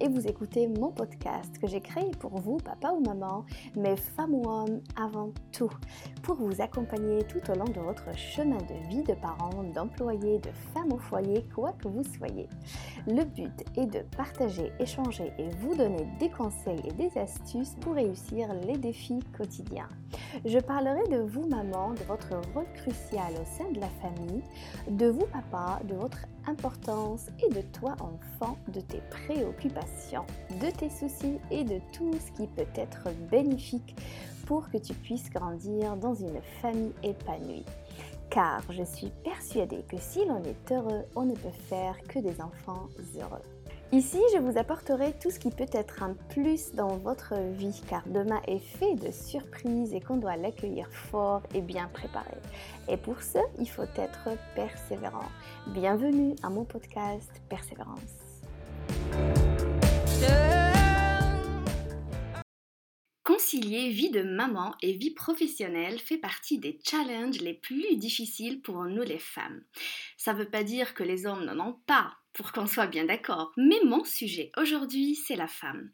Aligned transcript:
et 0.00 0.08
vous 0.08 0.26
écoutez 0.26 0.66
mon 0.68 0.90
podcast 0.90 1.58
que 1.58 1.66
j'ai 1.66 1.82
créé 1.82 2.10
pour 2.18 2.40
vous, 2.40 2.56
papa 2.56 2.92
ou 2.92 3.00
maman, 3.00 3.44
mais 3.76 3.94
femme 3.94 4.32
ou 4.32 4.48
homme 4.48 4.80
avant 4.96 5.32
tout, 5.52 5.70
pour 6.22 6.36
vous 6.36 6.62
accompagner 6.62 7.22
tout 7.24 7.50
au 7.50 7.54
long 7.54 7.66
de 7.66 7.80
votre 7.80 8.16
chemin 8.16 8.56
de 8.56 8.88
vie 8.88 9.02
de 9.02 9.12
parents, 9.12 9.64
d'employés, 9.74 10.38
de 10.38 10.50
femmes 10.72 10.94
au 10.94 10.98
foyer, 10.98 11.44
quoi 11.54 11.72
que 11.72 11.88
vous 11.88 12.04
soyez. 12.16 12.48
Le 13.06 13.24
but 13.24 13.52
est 13.76 13.86
de 13.86 14.00
partager, 14.16 14.72
échanger 14.80 15.30
et 15.38 15.50
vous 15.60 15.74
donner 15.74 16.08
des 16.18 16.30
conseils 16.30 16.80
et 16.86 16.92
des 16.92 17.18
astuces 17.18 17.76
pour 17.82 17.96
réussir 17.96 18.48
les 18.66 18.78
défis 18.78 19.20
quotidiens. 19.36 19.88
Je 20.46 20.58
parlerai 20.58 21.06
de 21.08 21.20
vous, 21.20 21.46
maman, 21.48 21.90
de 21.90 22.02
votre 22.04 22.30
rôle 22.54 22.72
crucial 22.76 23.34
au 23.34 23.44
sein 23.58 23.70
de 23.72 23.80
la 23.80 23.90
famille, 24.00 24.42
de 24.88 25.08
vous, 25.08 25.26
papa, 25.26 25.80
de 25.84 25.94
votre 25.96 26.22
et 27.42 27.54
de 27.54 27.62
toi, 27.78 27.94
enfant, 28.00 28.56
de 28.68 28.80
tes 28.80 29.02
préoccupations, 29.10 30.24
de 30.60 30.70
tes 30.70 30.90
soucis 30.90 31.38
et 31.50 31.64
de 31.64 31.80
tout 31.92 32.12
ce 32.14 32.32
qui 32.32 32.46
peut 32.48 32.66
être 32.74 33.08
bénéfique 33.30 33.96
pour 34.46 34.70
que 34.70 34.78
tu 34.78 34.94
puisses 34.94 35.30
grandir 35.30 35.96
dans 35.96 36.14
une 36.14 36.40
famille 36.62 36.94
épanouie. 37.02 37.64
Car 38.30 38.62
je 38.70 38.82
suis 38.82 39.10
persuadée 39.24 39.84
que 39.88 39.98
si 39.98 40.24
l'on 40.24 40.42
est 40.42 40.72
heureux, 40.72 41.04
on 41.16 41.24
ne 41.24 41.34
peut 41.34 41.50
faire 41.68 41.96
que 42.08 42.18
des 42.18 42.40
enfants 42.40 42.88
heureux. 43.16 43.42
Ici, 43.90 44.18
je 44.34 44.38
vous 44.38 44.58
apporterai 44.58 45.14
tout 45.18 45.30
ce 45.30 45.38
qui 45.38 45.48
peut 45.50 45.64
être 45.72 46.02
un 46.02 46.12
plus 46.28 46.74
dans 46.74 46.98
votre 46.98 47.32
vie, 47.52 47.80
car 47.88 48.06
demain 48.06 48.42
est 48.46 48.58
fait 48.58 48.96
de 48.96 49.10
surprises 49.10 49.94
et 49.94 50.00
qu'on 50.02 50.18
doit 50.18 50.36
l'accueillir 50.36 50.92
fort 50.92 51.42
et 51.54 51.62
bien 51.62 51.88
préparé. 51.94 52.36
Et 52.86 52.98
pour 52.98 53.22
ce, 53.22 53.38
il 53.58 53.66
faut 53.66 53.88
être 53.96 54.28
persévérant. 54.54 55.30
Bienvenue 55.68 56.36
à 56.42 56.50
mon 56.50 56.66
podcast 56.66 57.30
Persévérance. 57.48 58.28
Concilier 63.24 63.88
vie 63.88 64.10
de 64.10 64.22
maman 64.22 64.74
et 64.82 64.92
vie 64.92 65.12
professionnelle 65.12 65.98
fait 65.98 66.18
partie 66.18 66.58
des 66.58 66.78
challenges 66.84 67.40
les 67.40 67.54
plus 67.54 67.96
difficiles 67.96 68.60
pour 68.60 68.84
nous 68.84 69.02
les 69.02 69.18
femmes. 69.18 69.62
Ça 70.18 70.34
ne 70.34 70.40
veut 70.40 70.50
pas 70.50 70.62
dire 70.62 70.92
que 70.92 71.04
les 71.04 71.24
hommes 71.24 71.46
n'en 71.46 71.68
ont 71.68 71.78
pas, 71.86 72.17
pour 72.32 72.52
qu'on 72.52 72.66
soit 72.66 72.86
bien 72.86 73.04
d'accord. 73.04 73.52
Mais 73.56 73.80
mon 73.84 74.04
sujet 74.04 74.52
aujourd'hui, 74.56 75.14
c'est 75.16 75.36
la 75.36 75.48
femme. 75.48 75.90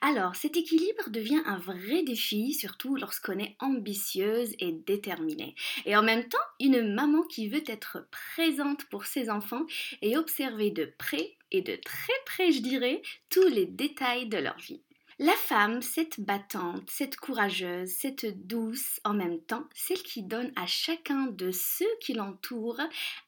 Alors, 0.00 0.36
cet 0.36 0.56
équilibre 0.56 1.10
devient 1.10 1.42
un 1.44 1.58
vrai 1.58 2.02
défi, 2.02 2.54
surtout 2.54 2.96
lorsqu'on 2.96 3.38
est 3.38 3.56
ambitieuse 3.60 4.54
et 4.58 4.72
déterminée. 4.72 5.54
Et 5.84 5.96
en 5.96 6.02
même 6.02 6.28
temps, 6.28 6.38
une 6.60 6.94
maman 6.94 7.22
qui 7.22 7.48
veut 7.48 7.64
être 7.66 8.08
présente 8.10 8.84
pour 8.86 9.04
ses 9.06 9.30
enfants 9.30 9.66
et 10.00 10.16
observer 10.16 10.70
de 10.70 10.92
près 10.98 11.36
et 11.50 11.60
de 11.60 11.76
très 11.76 12.12
près, 12.24 12.50
je 12.50 12.60
dirais, 12.60 13.02
tous 13.28 13.48
les 13.48 13.66
détails 13.66 14.28
de 14.28 14.38
leur 14.38 14.56
vie. 14.58 14.82
La 15.18 15.32
femme, 15.32 15.82
cette 15.82 16.20
battante, 16.20 16.88
cette 16.88 17.16
courageuse, 17.16 17.90
cette 17.90 18.46
douce 18.46 18.98
en 19.04 19.12
même 19.12 19.40
temps, 19.40 19.64
celle 19.74 20.02
qui 20.02 20.22
donne 20.22 20.52
à 20.56 20.66
chacun 20.66 21.26
de 21.26 21.50
ceux 21.50 21.84
qui 22.00 22.14
l'entourent 22.14 22.80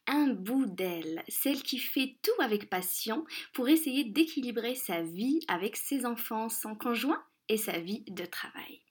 un 0.07 0.27
bout 0.27 0.65
d'elle, 0.65 1.23
celle 1.27 1.61
qui 1.61 1.77
fait 1.77 2.15
tout 2.23 2.41
avec 2.41 2.69
passion 2.69 3.25
pour 3.53 3.69
essayer 3.69 4.03
d'équilibrer 4.03 4.75
sa 4.75 5.01
vie 5.01 5.41
avec 5.47 5.75
ses 5.75 6.05
enfants, 6.05 6.49
son 6.49 6.75
conjoint 6.75 7.23
et 7.49 7.57
sa 7.57 7.79
vie 7.79 8.03
de 8.07 8.25
travail. 8.25 8.84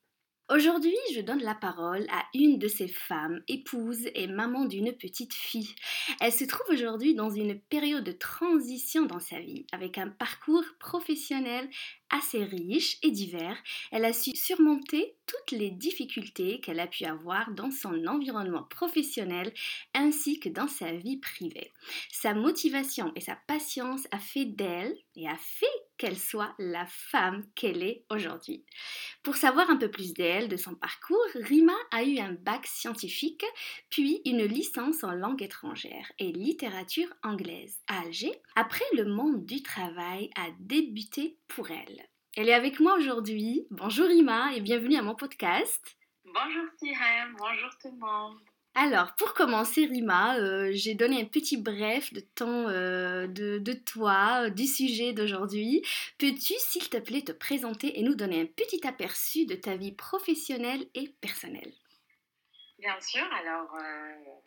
Aujourd'hui, 0.50 0.95
je 1.14 1.23
donne 1.23 1.42
la 1.42 1.55
parole 1.55 2.05
à 2.11 2.23
une 2.34 2.59
de 2.59 2.69
ces 2.69 2.87
femmes, 2.87 3.42
épouse 3.48 4.10
et 4.15 4.27
maman 4.27 4.66
d'une 4.66 4.93
petite 4.93 5.32
fille. 5.32 5.75
Elle 6.21 6.34
se 6.34 6.44
trouve 6.44 6.66
aujourd'hui 6.69 7.15
dans 7.15 7.31
une 7.31 7.59
période 7.59 8.05
de 8.05 8.12
transition 8.12 9.06
dans 9.06 9.21
sa 9.21 9.41
vie, 9.41 9.65
avec 9.72 9.97
un 9.97 10.09
parcours 10.09 10.65
professionnel 10.78 11.71
assez 12.10 12.44
riche 12.44 12.99
et 13.03 13.10
divers. 13.10 13.56
Elle 13.91 14.05
a 14.05 14.12
su 14.12 14.37
surmonter 14.37 15.16
toutes 15.25 15.59
les 15.59 15.71
difficultés 15.71 16.61
qu'elle 16.61 16.81
a 16.81 16.87
pu 16.87 17.06
avoir 17.06 17.50
dans 17.53 17.71
son 17.71 18.06
environnement 18.06 18.65
professionnel 18.65 19.50
ainsi 19.94 20.41
que 20.41 20.50
dans 20.50 20.69
sa 20.69 20.93
vie 20.93 21.16
privée. 21.16 21.72
Sa 22.12 22.34
motivation 22.34 23.12
et 23.16 23.21
sa 23.21 23.37
patience 23.47 24.06
a 24.11 24.19
fait 24.19 24.44
d'elle 24.44 24.94
et 25.16 25.26
a 25.26 25.37
fait 25.38 25.66
qu'elle 26.04 26.19
soit 26.19 26.54
la 26.59 26.84
femme 26.84 27.47
qu'elle 27.54 27.82
est 27.82 28.04
aujourd'hui. 28.10 28.66
Pour 29.22 29.37
savoir 29.37 29.70
un 29.70 29.78
peu 29.78 29.91
plus 29.91 30.12
d'elle, 30.12 30.48
de 30.48 30.56
son 30.59 30.75
parcours, 30.75 31.25
Rima 31.34 31.72
a 31.92 32.04
eu 32.04 32.19
un 32.19 32.32
bac 32.32 32.66
scientifique, 32.66 33.47
puis 33.88 34.20
une 34.26 34.44
licence 34.44 35.03
en 35.03 35.12
langue 35.12 35.43
étrangère 35.43 36.12
et 36.19 36.31
littérature 36.31 37.09
anglaise 37.22 37.81
à 37.88 38.00
Alger. 38.00 38.32
Après, 38.54 38.84
le 38.93 39.06
monde 39.06 39.47
du 39.47 39.62
travail 39.62 40.28
a 40.37 40.48
débuté 40.60 41.38
pour 41.48 41.70
elle. 41.70 42.06
Elle 42.37 42.50
est 42.50 42.54
avec 42.54 42.81
moi 42.81 42.98
aujourd'hui. 42.98 43.66
Bonjour 43.70 44.06
Rima 44.06 44.54
et 44.54 44.60
bienvenue 44.60 44.97
à 44.97 45.03
mon 45.03 45.14
podcast. 45.14 45.97
Bonjour 46.26 46.66
Sihem, 46.81 47.34
bonjour 47.38 47.70
tout 47.81 47.91
le 47.91 47.98
monde. 47.98 48.41
Alors, 48.77 49.15
pour 49.15 49.35
commencer, 49.35 49.87
Rima, 49.87 50.37
euh, 50.39 50.71
j'ai 50.73 50.95
donné 50.95 51.21
un 51.21 51.25
petit 51.25 51.57
bref 51.57 52.12
de 52.12 52.21
temps 52.21 52.69
euh, 52.69 53.27
de, 53.29 53.59
de, 53.59 53.73
toi, 53.73 54.47
euh, 54.47 54.51
du 54.51 54.67
sujet 54.67 55.12
d'aujourd'hui. 55.12 55.83
Peux-tu, 56.19 56.55
s'il 56.59 56.89
te 56.89 56.97
plaît, 56.99 57.23
te 57.23 57.33
présenter 57.33 57.99
et 57.99 58.03
nous 58.03 58.17
donner 58.17 58.41
un 58.41 58.47
petit 58.47 58.85
aperçu 58.87 59.47
de 59.47 59.55
ta 59.55 59.77
vie 59.77 59.93
professionnelle 59.93 60.87
et 60.95 61.15
personnelle? 61.21 61.73
Bien 62.79 63.01
sûr, 63.01 63.25
alors 63.33 63.71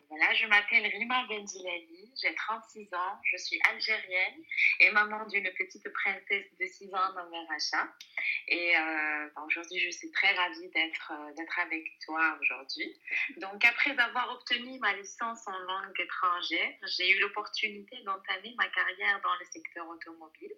voilà, 0.08 0.32
je 0.34 0.46
m'appelle 0.46 0.86
Rima 0.86 1.26
Bendilali, 1.28 2.12
j'ai 2.22 2.34
36 2.34 2.94
ans, 2.94 3.20
je 3.24 3.36
suis 3.36 3.60
algérienne 3.70 4.42
et 4.80 4.90
maman 4.90 5.26
d'une 5.26 5.50
petite 5.52 5.86
princesse 5.92 6.46
de 6.58 6.66
6 6.66 6.94
ans 6.94 7.12
nommée 7.14 7.46
Racha. 7.46 7.88
Et 8.48 8.74
euh, 8.76 9.28
aujourd'hui, 9.46 9.78
je 9.80 9.90
suis 9.90 10.10
très 10.12 10.32
ravie 10.32 10.68
d'être 10.70 11.12
euh, 11.12 11.62
avec 11.62 11.84
toi 12.06 12.38
aujourd'hui. 12.40 12.98
Donc, 13.36 13.62
après 13.64 13.98
avoir 13.98 14.32
obtenu 14.32 14.78
ma 14.78 14.94
licence 14.96 15.46
en 15.46 15.58
langue 15.58 16.00
étrangère, 16.00 16.72
j'ai 16.96 17.10
eu 17.10 17.20
l'opportunité 17.20 18.02
d'entamer 18.04 18.54
ma 18.56 18.68
carrière 18.68 19.20
dans 19.22 19.34
le 19.38 19.44
secteur 19.44 19.86
automobile. 19.88 20.52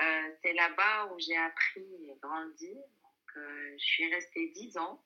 Euh, 0.00 0.30
c'est 0.42 0.54
là-bas 0.54 1.12
où 1.12 1.18
j'ai 1.20 1.36
appris 1.36 1.86
et 2.08 2.16
grandi. 2.22 2.72
Donc, 2.72 3.36
euh, 3.36 3.76
je 3.78 3.84
suis 3.84 4.14
restée 4.14 4.48
10 4.54 4.78
ans. 4.78 5.02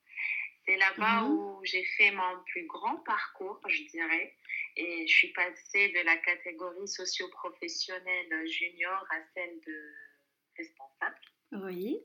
C'est 0.67 0.77
là-bas 0.77 1.21
Mhm. 1.23 1.31
où 1.31 1.61
j'ai 1.65 1.85
fait 1.97 2.11
mon 2.11 2.43
plus 2.47 2.67
grand 2.67 2.97
parcours, 3.05 3.61
je 3.69 3.83
dirais. 3.85 4.35
Et 4.77 5.07
je 5.07 5.13
suis 5.17 5.33
passée 5.33 5.89
de 5.91 6.01
la 6.05 6.17
catégorie 6.19 6.89
socio-professionnelle 6.89 8.47
junior 8.49 9.05
à 9.11 9.17
celle 9.35 9.61
de 9.67 9.93
responsable. 10.57 11.21
Oui. 11.53 11.99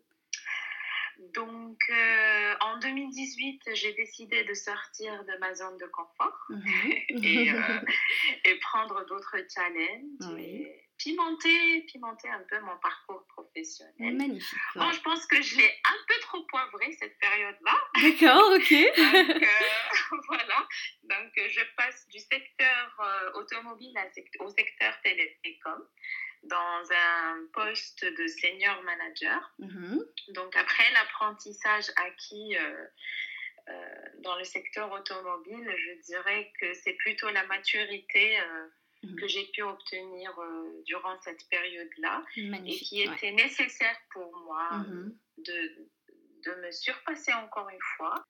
Donc, 1.34 1.78
euh, 1.90 2.56
en 2.62 2.80
2018, 2.80 3.62
j'ai 3.74 3.94
décidé 3.94 4.44
de 4.44 4.54
sortir 4.54 5.24
de 5.26 5.38
ma 5.40 5.54
zone 5.54 5.78
de 5.78 5.86
confort 5.88 6.38
Mhm. 6.50 6.92
et, 7.26 7.52
euh, 7.52 7.80
et 8.46 8.56
prendre 8.60 9.06
d'autres 9.08 9.38
challenges 9.54 10.34
Oui. 10.34 10.64
et 10.64 10.86
pimenter, 11.04 11.82
pimenter 11.84 12.30
un 12.30 12.44
peu 12.50 12.60
mon 12.60 12.78
parcours 12.78 13.26
professionnel. 13.28 14.16
Magnifique. 14.16 14.58
Bon, 14.76 14.92
je 14.92 15.02
pense 15.02 15.26
que 15.26 15.42
je 15.42 15.58
l'ai 15.58 15.70
un 15.86 15.98
peu 16.08 16.14
trop 16.22 16.44
poivré 16.44 16.92
cette 17.00 17.18
période-là. 17.20 17.78
D'accord, 18.02 18.52
ok. 18.54 18.72
Donc, 19.32 19.44
euh, 19.44 20.18
voilà. 20.28 20.68
Donc, 21.04 21.32
euh, 21.38 21.48
je 21.50 21.62
passe 21.76 22.08
du 22.10 22.20
secteur 22.20 22.98
euh, 23.00 23.32
automobile 23.40 23.98
à 23.98 24.10
sect- 24.12 24.36
au 24.40 24.50
secteur 24.50 24.94
télécom 25.02 25.88
dans 26.44 26.84
un 26.92 27.46
poste 27.54 28.04
de 28.06 28.28
senior 28.28 28.82
manager. 28.84 29.52
Mhm. 29.60 30.04
Donc, 30.30 30.56
après 30.56 30.92
l'apprentissage 30.94 31.86
acquis 31.98 32.58
euh, 32.58 32.86
dans 34.20 34.36
le 34.38 34.44
secteur 34.44 34.92
automobile, 34.92 35.74
je 35.78 36.02
dirais 36.06 36.52
que 36.60 36.74
c'est 36.74 36.94
plutôt 36.94 37.30
la 37.30 37.46
maturité 37.46 38.38
euh, 39.04 39.08
Mhm. 39.08 39.16
que 39.20 39.28
j'ai 39.28 39.46
pu 39.48 39.62
obtenir 39.64 40.38
euh, 40.40 40.82
durant 40.86 41.20
cette 41.22 41.48
période-là 41.50 42.24
et 42.36 42.76
qui 42.80 43.08
ouais. 43.08 43.14
était 43.16 43.32
nécessaire 43.32 43.98
pour 44.12 44.32
moi 44.46 44.70
Mhm. 44.80 45.18
de, 45.38 45.90
de 46.46 46.56
me 46.62 46.72
surpasser 46.72 47.34
encore 47.34 47.70
une 47.70 47.82
fois. 47.98 48.24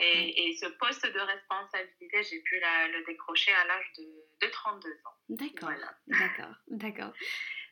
Et, 0.00 0.48
et 0.50 0.56
ce 0.56 0.66
poste 0.78 1.04
de 1.06 1.18
responsabilité, 1.18 2.22
j'ai 2.22 2.40
pu 2.42 2.60
la- 2.60 2.86
le 2.88 3.04
décrocher 3.04 3.52
à 3.52 3.64
l'âge 3.66 3.92
de, 3.98 4.04
de 4.46 4.50
32 4.52 4.90
ans. 4.92 5.16
D'accord, 5.30 5.70
Voilà. 5.70 5.98
d'accord, 6.06 6.54
d'accord. 6.68 7.12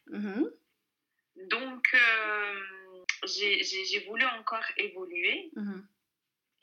Mhm. 0.08 0.50
Donc, 1.50 1.86
euh, 1.94 2.62
j'ai 3.26 4.04
voulu 4.08 4.24
encore 4.24 4.64
évoluer. 4.78 5.50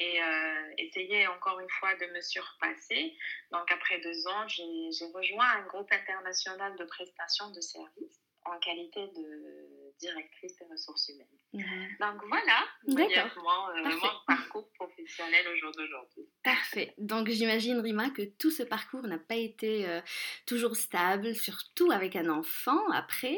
Et 0.03 0.21
euh, 0.21 0.73
essayer 0.77 1.27
encore 1.27 1.59
une 1.59 1.69
fois 1.69 1.95
de 1.95 2.05
me 2.07 2.21
surpasser. 2.21 3.15
Donc, 3.51 3.71
après 3.71 3.99
deux 4.01 4.27
ans, 4.27 4.47
j'ai 4.47 4.91
j'ai 4.97 5.05
rejoint 5.11 5.49
un 5.57 5.63
groupe 5.67 5.91
international 5.91 6.75
de 6.77 6.85
prestations 6.85 7.51
de 7.51 7.61
services 7.61 8.21
en 8.45 8.59
qualité 8.59 9.07
de 9.07 9.93
directrice 9.99 10.55
des 10.57 10.65
ressources 10.65 11.07
humaines. 11.09 11.42
Donc, 11.53 12.21
voilà, 12.27 12.65
brièvement, 12.87 13.69
euh, 13.69 13.83
mon 13.83 14.09
parcours 14.25 14.67
professionnel 14.73 15.45
au 15.53 15.55
jour 15.55 15.71
d'aujourd'hui. 15.71 16.23
Parfait. 16.43 16.93
Donc 16.97 17.29
j'imagine, 17.29 17.79
Rima, 17.79 18.09
que 18.09 18.23
tout 18.23 18.51
ce 18.51 18.63
parcours 18.63 19.03
n'a 19.03 19.17
pas 19.17 19.35
été 19.35 19.87
euh, 19.87 20.01
toujours 20.45 20.75
stable, 20.75 21.35
surtout 21.35 21.91
avec 21.91 22.15
un 22.15 22.29
enfant 22.29 22.81
après. 22.91 23.37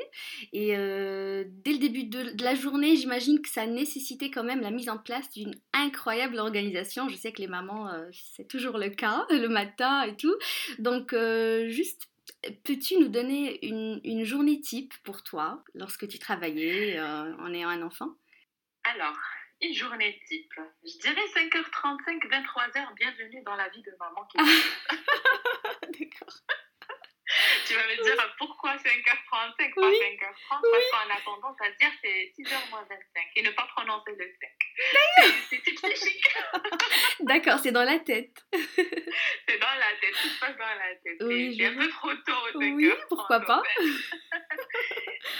Et 0.54 0.78
euh, 0.78 1.44
dès 1.48 1.74
le 1.74 1.78
début 1.78 2.06
de, 2.06 2.42
la 2.42 2.56
journée, 2.56 2.96
j'imagine 2.96 3.42
que 3.42 3.50
ça 3.50 3.68
nécessitait 3.68 4.32
quand 4.32 4.44
même 4.44 4.62
la 4.62 4.72
mise 4.72 4.90
en 4.90 4.98
place 4.98 5.30
d'une 5.30 5.54
incroyable 5.74 6.40
organisation. 6.40 7.10
Je 7.10 7.16
sais 7.16 7.32
que 7.32 7.42
les 7.42 7.48
mamans, 7.48 7.90
euh, 7.90 8.10
c'est 8.12 8.48
toujours 8.48 8.78
le 8.78 8.90
cas, 8.90 9.26
le 9.30 9.50
matin 9.50 10.04
et 10.04 10.16
tout. 10.16 10.36
Donc 10.80 11.14
juste, 11.68 12.10
peux-tu 12.64 12.98
nous 12.98 13.08
donner 13.08 13.66
une, 13.66 14.02
une, 14.04 14.24
journée 14.24 14.60
type 14.62 14.94
pour 15.04 15.24
toi 15.24 15.64
lorsque 15.74 16.08
tu 16.08 16.20
travaillais 16.20 17.00
en 17.00 17.54
ayant 17.54 17.70
un 17.70 17.82
enfant? 17.82 18.16
Alors, 18.84 19.18
une 19.62 19.74
journée 19.74 20.22
type. 20.28 20.54
Je 20.84 20.98
dirais 21.00 21.26
5h35, 21.34 22.28
23h, 22.28 22.96
bienvenue 22.96 23.42
dans 23.44 23.56
la 23.56 23.70
vie 23.70 23.82
de 23.82 23.92
maman 24.00 24.26
qui 24.26 24.38
D'accord. 26.00 26.42
Tu 27.66 27.74
vas 27.74 27.88
me 27.88 28.04
dire 28.04 28.36
pourquoi 28.38 28.76
5h35, 28.76 29.74
pas 29.74 29.92
5h30 29.92 30.34
Parce 30.50 30.62
qu'on 30.62 31.14
a 31.14 31.22
tendance 31.24 31.58
à 31.62 31.70
dire 31.72 31.92
c'est 32.02 32.34
6h 32.38 32.70
moins 32.70 32.86
25 32.90 33.00
et 33.36 33.42
ne 33.44 33.52
pas 33.52 33.68
prononcer 33.76 34.12
le 34.18 34.26
5. 34.26 35.34
C'est 35.50 35.58
psychique. 35.58 36.36
D'accord, 37.22 37.60
c'est 37.60 37.72
dans 37.72 37.84
la 37.84 38.00
tête. 38.00 38.36
c'est 38.54 39.60
dans 39.60 39.76
la 39.80 39.92
tête, 40.02 40.14
tout 40.22 40.28
se 40.28 40.40
passe 40.40 40.58
dans 40.58 40.66
la 40.66 40.96
tête. 41.04 41.18
Oui, 41.22 41.56
c'est 41.58 41.66
un 41.66 41.78
peu 41.78 41.90
trop 41.90 42.14
tôt. 42.14 42.58
Oui, 42.60 42.92
pourquoi 43.10 43.40
pas. 43.40 43.64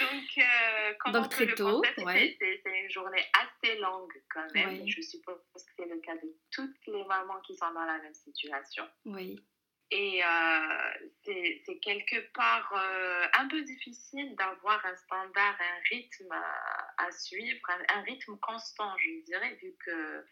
Donc, 0.00 0.38
euh, 0.38 1.12
Donc 1.12 1.28
très 1.28 1.54
tôt, 1.54 1.82
ouais. 1.98 2.36
c'est 2.40 2.62
une 2.64 2.90
journée 2.90 3.24
assez 3.34 3.76
longue 3.78 4.12
quand 4.32 4.46
même. 4.54 4.88
Je 4.88 5.00
suppose 5.02 5.38
que 5.54 5.72
c'est 5.76 5.86
le 5.86 6.00
cas 6.00 6.14
de 6.14 6.28
toutes 6.50 6.86
les 6.86 7.04
mamans 7.04 7.40
qui 7.46 7.54
sont 7.56 7.70
dans 7.72 7.84
la 7.84 7.98
même 7.98 8.14
situation. 8.14 8.84
Oui. 9.04 9.38
Et 9.90 10.20
euh, 10.24 10.92
c'est 11.24 11.78
quelque 11.80 12.20
part 12.32 12.72
euh, 12.74 13.26
un 13.38 13.48
peu 13.48 13.62
difficile 13.62 14.34
d'avoir 14.34 14.84
un 14.84 14.96
standard, 14.96 15.56
un 15.60 15.80
rythme 15.90 16.32
à, 16.32 17.12
suivre, 17.12 17.60
un, 17.88 18.00
rythme 18.02 18.36
constant, 18.38 18.96
je 18.98 19.24
dirais, 19.24 19.56
vu 19.62 19.74
que 19.84 20.24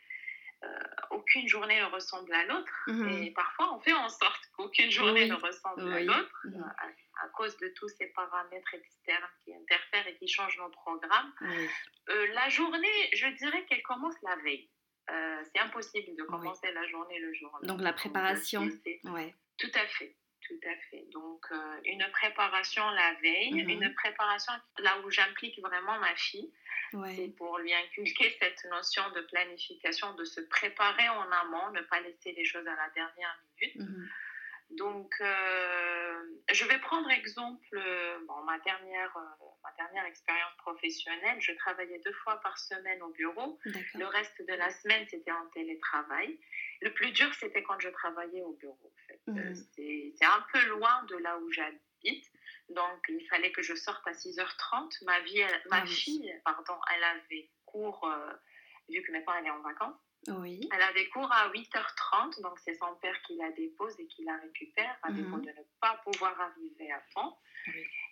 aucune 1.11 1.47
journée 1.47 1.79
ne 1.79 1.85
ressemble 1.85 2.33
à 2.33 2.47
l'autre. 2.47 2.73
Mhm. 2.87 3.23
Et 3.23 3.31
parfois, 3.33 3.75
on 3.75 3.81
fait 3.81 3.93
en 3.93 4.09
sorte 4.09 4.41
qu'aucune 4.57 4.91
journée 4.91 5.29
ne 5.29 5.35
ressemble 5.35 5.93
à 5.93 6.01
l'autre. 6.01 6.41
Mhm 6.47 6.65
à 7.23 7.29
cause 7.29 7.57
de 7.59 7.69
tous 7.69 7.89
ces 7.89 8.07
paramètres 8.07 8.75
externes 8.75 9.29
qui 9.45 9.55
interfèrent 9.55 10.07
et 10.07 10.17
qui 10.17 10.29
changent 10.29 10.59
nos 10.59 10.71
programmes. 10.71 11.33
Euh, 11.43 12.27
la 12.35 12.49
journée, 12.49 13.11
je 13.15 13.27
dirais 13.37 13.65
qu'elle 13.67 13.83
commence 13.83 14.15
la 14.23 14.37
veille. 14.37 14.69
Euh, 15.11 15.43
c'est 15.53 15.61
impossible 15.61 16.17
de 16.17 16.23
commencer 16.25 16.73
la 16.73 16.87
journée 16.89 17.19
le 17.19 17.33
jour. 17.35 17.59
Donc 17.63 17.81
la 17.81 17.93
préparation. 17.93 18.69
Ouais. 19.05 19.35
Tout 19.59 19.71
à 19.75 19.87
fait. 19.87 20.15
Tout 20.47 20.61
à 20.67 20.77
fait. 20.91 21.07
Donc, 21.11 21.47
euh, 21.53 21.81
une 21.85 22.07
préparation 22.13 22.89
la 22.91 23.15
veille, 23.23 23.55
mhm. 23.55 23.71
une 23.71 23.95
préparation 23.95 24.53
là 24.79 24.99
où 25.01 25.11
j'implique 25.11 25.59
vraiment 25.61 25.99
ma 25.99 26.15
fille. 26.17 26.53
C'est 27.17 27.35
pour 27.37 27.59
lui 27.59 27.75
inculquer 27.75 28.37
cette 28.41 28.65
notion 28.71 29.03
de 29.17 29.23
planification, 29.23 30.15
de 30.15 30.25
se 30.25 30.41
préparer 30.43 31.09
en 31.09 31.29
amont, 31.33 31.71
ne 31.73 31.81
pas 31.81 32.01
laisser 32.01 32.33
les 32.33 32.45
choses 32.45 32.67
à 32.69 32.77
la 32.77 32.89
dernière 32.91 33.37
minute. 33.61 33.77
Mhm. 33.81 34.09
Donc, 34.71 35.15
euh, 35.21 36.23
je 36.53 36.65
vais 36.65 36.79
prendre 36.79 37.09
exemple, 37.11 37.67
euh, 37.75 38.19
bon, 38.27 38.43
ma, 38.45 38.59
dernière, 38.61 39.17
euh, 39.17 39.45
ma 39.63 39.71
dernière 39.77 40.05
expérience 40.07 40.57
professionnelle. 40.59 41.41
Je 41.41 41.53
travaillais 41.53 42.01
deux 42.05 42.13
fois 42.13 42.41
par 42.41 42.59
semaine 42.59 43.01
au 43.03 43.11
bureau. 43.11 43.59
Le 43.95 44.07
reste 44.07 44.41
de 44.47 44.55
la 44.55 44.71
semaine, 44.71 45.07
c'était 45.09 45.31
en 45.31 45.47
télétravail. 45.53 46.39
Le 46.81 46.93
plus 46.93 47.13
dur, 47.13 47.33
c'était 47.35 47.63
quand 47.63 47.79
je 47.79 47.89
travaillais 47.91 48.43
au 48.43 48.53
bureau. 48.55 48.93
Mhm. 49.27 49.55
C'est 49.75 50.25
un 50.25 50.45
peu 50.53 50.65
loin 50.67 51.03
de 51.05 51.17
là 51.17 51.39
où 51.39 51.51
j'habite. 51.51 52.31
Donc, 52.69 53.05
il 53.09 53.27
fallait 53.29 53.53
que 53.53 53.63
je 53.63 53.75
sorte 53.75 54.07
à 54.07 54.13
6h30. 54.13 55.05
Ma, 55.05 55.21
vie, 55.21 55.43
ma 55.71 55.83
ah 55.83 55.87
fille, 55.87 56.35
pardon, 56.45 56.75
elle 56.95 57.05
avait 57.05 57.51
cours, 57.67 58.11
vu 58.89 59.03
que 59.03 59.13
maintenant 59.13 59.35
elle 59.39 59.47
est 59.47 59.51
en 59.51 59.61
vacances. 59.61 60.01
Oui. 60.29 60.69
Elle 60.73 60.83
avait 60.83 61.09
cours 61.09 61.31
à 61.31 61.51
8h30, 61.51 62.41
donc 62.43 62.59
c'est 62.65 62.75
son 62.75 62.95
père 62.97 63.21
qui 63.23 63.37
la 63.37 63.51
dépose 63.53 63.95
et 63.99 64.07
qui 64.07 64.25
la 64.25 64.37
récupère, 64.39 64.97
à 65.03 65.13
défaut 65.13 65.37
mhm. 65.37 65.45
de 65.45 65.51
ne 65.51 65.65
pas 65.81 66.01
pouvoir 66.05 66.39
arriver 66.41 66.91
à 66.93 67.03
temps. 67.15 67.39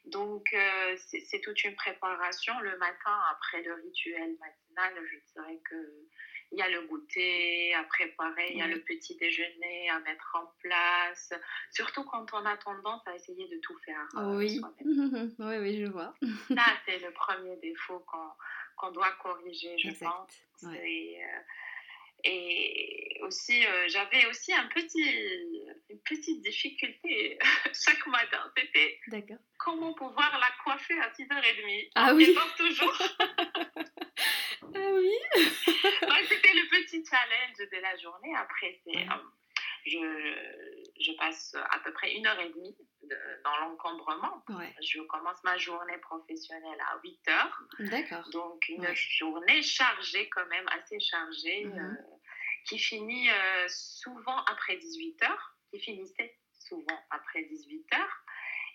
Donc 0.07 0.53
euh, 0.53 0.97
c'est 1.07 1.41
toute 1.41 1.63
une 1.65 1.75
préparation. 1.75 2.59
Le 2.61 2.77
matin, 2.79 3.19
après 3.31 3.63
le 3.63 3.75
rituel 3.75 4.37
matinal, 4.41 5.07
je 5.07 5.17
dirais 5.33 5.61
que 5.69 6.09
il 6.53 6.59
y 6.59 6.63
a 6.63 6.69
le 6.69 6.83
goûter 6.87 7.75
à 7.75 7.85
préparer, 7.85 8.51
il 8.51 8.59
y 8.59 8.63
a 8.63 8.67
le 8.67 8.81
petit 8.81 9.17
déjeuner 9.17 9.89
à 9.91 9.99
mettre 10.01 10.37
en 10.39 10.53
place, 10.61 11.33
surtout 11.71 12.05
quand 12.05 12.27
on 12.35 12.45
a 12.45 12.57
tendance 12.59 13.01
à 13.07 13.15
essayer 13.15 13.49
de 13.49 13.59
tout 13.59 13.77
faire. 13.85 14.07
Euh, 14.17 14.37
oui. 14.37 14.61
oui, 14.85 15.35
oui, 15.39 15.81
je 15.81 15.87
vois. 15.87 16.15
Ça, 16.49 16.67
c'est 16.87 16.99
le 16.99 17.11
premier 17.13 17.57
défaut 17.57 18.05
qu'on 18.77 18.91
doit 18.93 19.13
corriger, 19.23 19.77
je 19.79 19.91
pense. 19.99 20.31
Euh, 20.65 20.77
et 22.25 23.19
aussi, 23.23 23.67
euh, 23.67 23.89
j'avais 23.89 24.27
aussi 24.27 24.53
un 24.53 24.69
petit, 24.69 25.03
une 25.91 25.99
petite 26.01 26.41
difficulté 26.43 27.39
chaque 27.73 28.07
matin. 28.07 28.53
C'était 28.57 29.01
comment 29.59 29.93
pouvoir 29.95 30.39
la 30.39 30.51
coiffer 30.63 31.01
à 31.01 31.09
6h30. 31.11 31.91
Ah 31.95 32.15
oui. 32.15 32.37
toujours. 32.57 32.97
Ah 34.75 34.91
oui. 34.93 35.19
C'était 36.29 36.55
le 36.55 36.69
petit 36.71 37.05
challenge 37.05 37.71
de 37.71 37.81
la 37.81 37.97
journée. 37.97 38.35
Après, 38.37 38.81
c'est, 38.85 38.99
euh, 38.99 39.23
je, 39.87 41.03
je, 41.03 41.13
passe 41.17 41.55
à 41.71 41.79
peu 41.81 41.93
près 41.93 42.15
une 42.15 42.27
heure 42.27 42.41
et 42.41 42.51
demie 42.51 42.77
dans 43.45 43.57
l'encombrement. 43.59 44.45
Je 44.81 45.01
commence 45.03 45.43
ma 45.45 45.59
journée 45.59 45.99
professionnelle 45.99 46.81
à 46.81 46.99
8 47.03 47.29
heures. 47.29 47.63
D'accord. 47.81 48.29
Donc, 48.31 48.69
une 48.69 48.87
journée 48.95 49.63
chargée, 49.63 50.29
quand 50.29 50.47
même, 50.47 50.67
assez 50.69 51.01
chargée. 51.01 51.65
Mhm. 51.65 51.79
Euh, 51.79 52.13
qui 52.65 52.79
finit 52.79 53.31
euh, 53.31 53.67
souvent 53.69 54.45
après 54.45 54.77
18 54.77 55.23
heures, 55.25 55.57
qui 55.71 55.81
finissait 55.81 56.39
souvent 56.53 56.99
après 57.11 57.43
18 57.45 57.87
heures. 57.95 58.25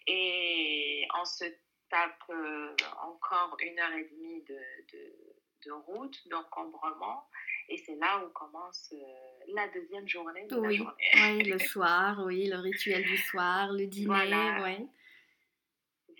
Et 0.07 1.07
on 1.19 1.25
se 1.25 1.45
tape 1.89 2.23
euh, 2.29 2.75
encore 3.01 3.55
une 3.59 3.79
heure 3.79 3.93
et 3.93 4.05
demie 4.05 4.41
de, 4.43 4.59
de, 4.93 5.26
de 5.65 5.71
route, 5.71 6.17
d'encombrement. 6.29 7.27
Et 7.69 7.77
c'est 7.77 7.95
là 7.95 8.23
où 8.23 8.29
commence 8.29 8.93
euh, 8.93 9.53
la 9.53 9.67
deuxième 9.69 10.07
journée 10.07 10.45
de 10.47 10.55
oui. 10.55 10.67
la 10.67 10.83
journée. 10.83 10.93
Oui, 11.15 11.43
le 11.43 11.59
soir, 11.71 12.23
oui, 12.25 12.47
le 12.47 12.57
rituel 12.57 13.03
du 13.03 13.17
soir, 13.17 13.71
le 13.71 13.87
dîner, 13.87 14.07
voilà. 14.07 14.63
oui. 14.63 14.87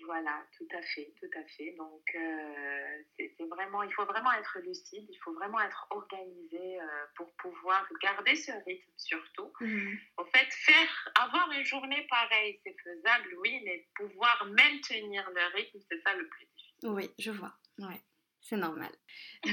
Voilà, 0.04 0.42
tout 0.56 0.68
à 0.74 0.80
fait, 0.80 1.12
tout 1.20 1.38
à 1.38 1.44
fait. 1.44 1.74
Donc, 1.76 2.02
euh, 2.14 3.02
c'est 3.18 3.48
vraiment, 3.50 3.82
il 3.82 3.92
faut 3.92 4.04
vraiment 4.04 4.32
être 4.32 4.58
lucide, 4.60 5.06
il 5.08 5.18
faut 5.22 5.34
vraiment 5.34 5.60
être 5.60 5.86
organisé 5.90 6.80
euh, 6.80 6.84
pour 7.16 7.30
pouvoir 7.34 7.86
garder 8.00 8.34
ce 8.34 8.52
rythme 8.64 8.90
surtout. 8.96 9.52
Mhm. 9.60 9.98
En 10.16 10.24
fait, 10.26 10.46
faire, 10.50 11.12
avoir 11.20 11.50
une 11.52 11.64
journée 11.64 12.06
pareille, 12.08 12.60
c'est 12.64 12.76
faisable, 12.82 13.36
oui, 13.42 13.60
mais 13.64 13.86
pouvoir 13.96 14.46
maintenir 14.46 15.28
le 15.30 15.56
rythme, 15.56 15.78
c'est 15.90 16.00
ça 16.02 16.14
le 16.14 16.26
plus 16.28 16.46
difficile. 16.46 16.88
Oui, 16.90 17.10
je 17.18 17.30
vois, 17.30 17.52
ouais. 17.78 18.00
C'est 18.40 18.56
normal. 18.56 18.90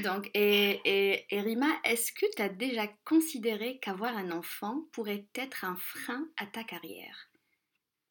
Donc, 0.02 0.30
et, 0.34 0.80
et, 0.84 1.26
et 1.34 1.40
Rima, 1.40 1.68
est-ce 1.84 2.12
que 2.12 2.26
tu 2.34 2.40
as 2.40 2.48
déjà 2.48 2.86
considéré 3.04 3.78
qu'avoir 3.78 4.16
un 4.16 4.30
enfant 4.30 4.82
pourrait 4.92 5.26
être 5.34 5.64
un 5.64 5.76
frein 5.76 6.28
à 6.36 6.46
ta 6.46 6.64
carrière? 6.64 7.28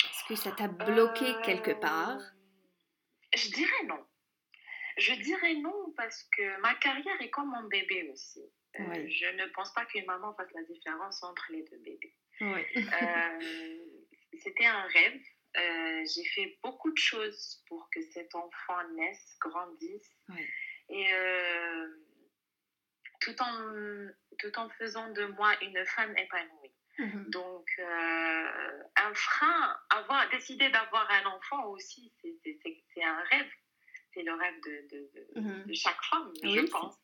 Est-ce 0.04 0.28
que 0.28 0.36
ça 0.36 0.52
t'a 0.52 0.68
bloqué 0.68 1.26
quelque 1.44 1.72
part? 1.72 2.20
Euh, 2.20 3.36
je 3.36 3.50
dirais 3.50 3.84
non. 3.86 4.06
Je 4.98 5.14
dirais 5.14 5.56
non 5.56 5.94
parce 5.98 6.24
que 6.36 6.62
ma 6.62 6.76
carrière 6.76 7.22
est 7.22 7.30
comme 7.30 7.50
mon 7.50 7.64
bébé 7.68 8.10
aussi. 8.12 8.42
Euh, 8.80 9.08
je 9.10 9.26
ne 9.36 9.46
pense 9.54 9.74
pas 9.74 9.86
qu'une 9.86 10.06
maman 10.06 10.34
fasse 10.36 10.52
la 10.54 10.64
différence 10.64 11.24
entre 11.24 11.46
les 11.50 11.64
deux 11.64 11.78
bébés. 11.78 12.14
Euh, 12.42 13.80
c'était 14.38 14.66
un 14.66 14.84
rêve. 14.84 15.22
Euh, 15.58 16.06
j'ai 16.14 16.26
fait 16.26 16.60
beaucoup 16.62 16.92
de 16.92 16.98
choses 16.98 17.64
pour 17.68 17.90
que 17.90 18.02
cet 18.12 18.36
enfant 18.36 18.90
naisse, 18.96 19.38
grandisse. 19.40 20.12
Et 20.90 21.08
tout, 23.22 23.36
en, 23.42 24.08
tout 24.40 24.60
en 24.60 24.70
faisant 24.70 25.12
de 25.12 25.26
moi 25.26 25.52
une 25.62 25.84
femme 25.86 26.16
épanouie. 26.18 26.74
Mhm. 26.98 27.30
Donc, 27.30 27.68
un 28.96 29.14
frein, 29.14 29.78
avoir 29.90 30.30
décidé 30.30 30.70
d'avoir 30.70 31.10
un 31.12 31.26
enfant 31.26 31.66
aussi, 31.68 32.14
c'est 32.22 33.04
un 33.04 33.20
rêve. 33.32 33.52
C'est 34.14 34.24
le 34.24 34.34
rêve 34.34 34.56
de, 34.64 34.88
de, 34.92 35.12
de, 35.14 35.42
mhm. 35.42 35.76
chaque 35.76 36.02
femme, 36.10 36.32
je 36.42 36.72
pense. 36.72 36.98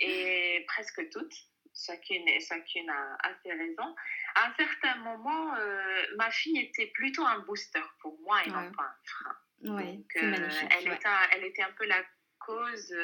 Et 0.00 0.64
presque 0.66 1.08
toutes. 1.10 1.34
Chacune, 1.74 2.28
chacune 2.40 2.90
a, 2.90 3.16
a, 3.22 3.34
ses 3.42 3.52
raisons. 3.52 3.94
À 4.34 4.48
un 4.48 4.54
certain 4.54 4.96
moment, 4.96 5.54
euh, 5.56 6.06
ma 6.16 6.30
fille 6.30 6.58
était 6.58 6.88
plutôt 6.88 7.24
un 7.24 7.38
booster 7.40 7.82
pour 8.00 8.20
moi 8.20 8.42
et 8.44 8.50
non 8.50 8.70
pas 8.72 8.82
un 8.82 8.96
frein. 9.04 9.36
Donc, 9.60 10.16
euh, 10.16 10.50
elle, 10.70 10.92
était, 10.92 11.08
elle 11.32 11.44
était 11.44 11.62
un 11.62 11.72
peu 11.72 11.86
la 11.86 12.04
cause 12.46 12.94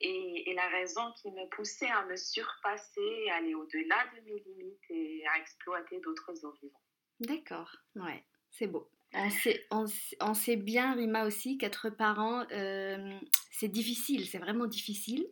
et, 0.00 0.54
la 0.54 0.68
raison 0.68 1.12
qui 1.20 1.30
me 1.30 1.48
poussait 1.50 1.90
à 1.90 2.04
me 2.06 2.16
surpasser, 2.16 3.28
aller 3.32 3.54
au-delà 3.54 4.06
de 4.14 4.24
mes 4.24 4.38
limites 4.40 4.90
et 4.90 5.24
à 5.28 5.38
exploiter 5.40 6.00
d'autres 6.00 6.44
horizons. 6.44 6.80
D'accord, 7.20 7.74
ouais, 7.96 8.24
c'est 8.50 8.66
beau. 8.66 8.90
On 9.14 9.30
sait, 9.30 9.66
on, 10.20 10.34
sait, 10.34 10.56
bien, 10.56 10.94
Rima 10.94 11.26
aussi, 11.26 11.56
qu'être 11.56 11.88
parent, 11.90 12.44
euh, 12.52 13.18
c'est 13.50 13.68
difficile, 13.68 14.26
c'est 14.26 14.38
vraiment 14.38 14.66
difficile. 14.66 15.26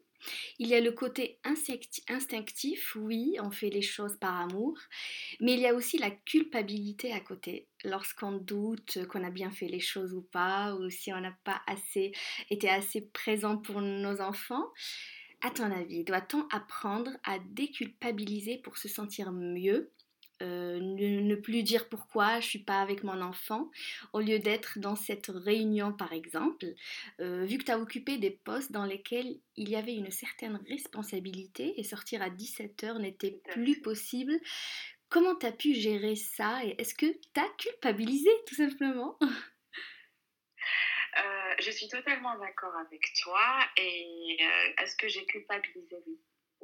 Il 0.59 0.69
y 0.69 0.75
a 0.75 0.81
le 0.81 0.93
côté 0.93 1.39
instinctif, 1.45 2.97
oui, 2.97 3.37
on 3.41 3.51
fait 3.51 3.71
les 3.71 3.83
choses 3.83 4.17
par 4.17 4.41
amour, 4.41 4.79
mais 5.41 5.55
il 5.55 5.61
y 5.61 5.67
a 5.67 5.75
aussi 5.75 5.99
la 5.99 6.11
culpabilité 6.11 7.13
à 7.13 7.21
côté. 7.21 7.69
Lorsqu'on 7.85 8.33
doute 8.33 9.07
qu'on 9.09 9.25
a 9.25 9.31
bien 9.31 9.51
fait 9.51 9.69
les 9.69 9.81
choses 9.81 10.15
ou 10.15 10.23
pas, 10.23 10.75
ou 10.75 10.89
si 10.91 11.13
on 11.13 11.21
n'a 11.21 11.37
pas 11.45 11.61
assez 11.67 12.13
été 12.51 12.69
assez 12.69 13.03
présent 13.03 13.59
pour 13.59 13.81
nos 13.81 14.21
enfants. 14.21 14.67
À 15.43 15.51
ton 15.51 15.71
avis, 15.71 16.05
doit-on 16.05 16.47
apprendre 16.51 17.11
à 17.25 17.39
déculpabiliser 17.39 18.59
pour 18.59 18.79
se 18.79 18.89
sentir 18.89 19.31
mieux? 19.33 19.93
Euh, 20.45 20.79
ne, 20.81 21.35
plus 21.35 21.63
dire 21.63 21.89
pourquoi 21.89 22.41
je 22.41 22.47
suis 22.47 22.59
pas 22.59 22.81
avec 22.81 23.03
mon 23.03 23.21
enfant, 23.23 23.71
au 24.13 24.21
lieu 24.21 24.39
d'être 24.39 24.79
dans 24.79 24.97
cette 24.97 25.29
réunion 25.29 25.93
par 25.93 26.13
exemple, 26.13 26.67
euh, 27.21 27.45
vu 27.45 27.59
que 27.59 27.65
tu 27.65 27.71
as 27.71 27.79
occupé 27.79 28.19
des 28.19 28.31
postes 28.31 28.71
dans 28.71 28.85
lesquels 28.85 29.39
il 29.57 29.69
y 29.69 29.77
avait 29.77 29.95
une 29.95 30.11
certaine 30.11 30.61
responsabilité 30.69 31.81
et 31.81 31.85
sortir 31.85 32.23
à 32.23 32.29
17h 32.29 33.01
n'était 33.01 33.41
plus 33.51 33.81
possible. 33.81 34.39
Comment 35.09 35.35
tu 35.35 35.47
as 35.47 35.53
pu 35.53 35.75
gérer 35.75 36.17
ça 36.17 36.65
et 36.65 36.75
est-ce 36.79 36.95
que 36.95 37.07
tu 37.07 37.41
as 37.41 37.49
culpabilisé 37.59 38.31
tout 38.47 38.55
simplement? 38.55 39.19
Euh, 41.17 41.55
Je 41.61 41.71
suis 41.71 41.87
totalement 41.87 42.37
d'accord 42.39 42.75
avec 42.75 43.01
toi 43.23 43.41
et 43.77 44.37
est-ce 44.83 44.97
que 44.97 45.07
j'ai 45.07 45.25
culpabilisé? 45.27 45.97
Oui 46.09 46.19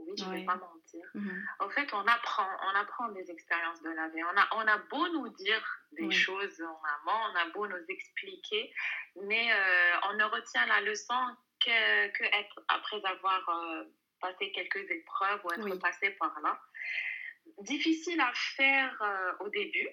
oui, 0.07 0.15
je 0.17 0.25
ne 0.25 0.37
vais 0.37 0.45
pas 0.45 0.57
mentir. 0.57 1.05
Mhm. 1.15 1.43
En 1.61 1.71
fait, 1.71 1.93
on 1.93 2.07
apprend, 2.07 2.49
on 2.63 2.81
apprend 2.81 3.09
des 3.11 3.31
expériences 3.31 3.83
de 3.83 3.91
la 3.91 4.09
vie. 4.09 4.23
On 4.25 4.37
a, 4.37 4.49
on 4.57 4.67
a 4.69 4.79
beau 4.91 5.09
nous 5.09 5.29
dire 5.31 5.63
des 5.93 6.11
choses 6.11 6.61
en 6.63 6.67
amont, 6.67 7.21
on 7.33 7.37
a 7.37 7.49
beau 7.51 7.67
nous 7.67 7.85
expliquer, 7.89 8.73
mais 9.23 9.53
euh, 9.53 10.09
on 10.11 10.15
ne 10.15 10.25
retient 10.25 10.67
la 10.67 10.81
leçon 10.83 11.15
que, 11.65 12.09
que 12.13 12.25
être, 12.25 12.61
après 12.69 13.05
avoir 13.05 13.49
euh, 13.49 13.85
passé 14.21 14.53
quelques 14.53 14.91
épreuves 14.91 15.41
ou 15.45 15.53
être 15.53 15.79
passé 15.81 16.11
par 16.11 16.39
là. 16.43 16.61
Difficile 17.59 18.21
à 18.21 18.33
faire 18.57 19.03
euh, 19.03 19.33
au 19.41 19.49
début, 19.49 19.89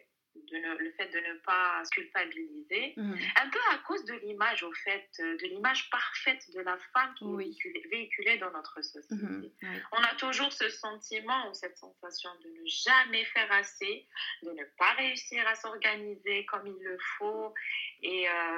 le 0.52 0.92
fait 0.92 1.08
de 1.08 1.20
ne 1.20 1.40
pas 1.40 1.84
se 1.86 1.92
culpabiliser, 1.92 2.94
mhm. 2.98 3.18
un 3.36 3.50
peu 3.50 3.60
à 3.72 3.78
cause 3.88 4.04
de 4.06 4.14
l'image, 4.14 4.64
au 4.64 4.74
fait, 4.74 5.10
de 5.20 5.48
l'image 5.48 5.90
parfaite 5.90 6.44
de 6.54 6.62
la 6.62 6.78
femme 6.94 7.14
qui 7.16 7.26
est 7.26 7.90
véhiculée, 7.90 8.38
dans 8.38 8.52
notre 8.52 8.82
société. 8.82 9.16
Mhm. 9.16 9.52
On 9.92 10.04
a 10.04 10.16
toujours 10.16 10.52
ce 10.52 10.70
sentiment 10.70 11.50
ou 11.50 11.54
cette 11.54 11.78
sensation 11.78 12.30
de 12.44 12.50
ne 12.50 12.66
jamais 12.66 13.26
faire 13.26 13.52
assez, 13.52 14.08
de 14.44 14.52
ne 14.52 14.64
pas 14.78 14.94
réussir 14.94 15.46
à 15.48 15.56
s'organiser 15.56 16.46
comme 16.46 16.68
il 16.68 16.84
le 16.84 16.98
faut. 17.18 17.54
Et 18.02 18.28
euh, 18.30 18.56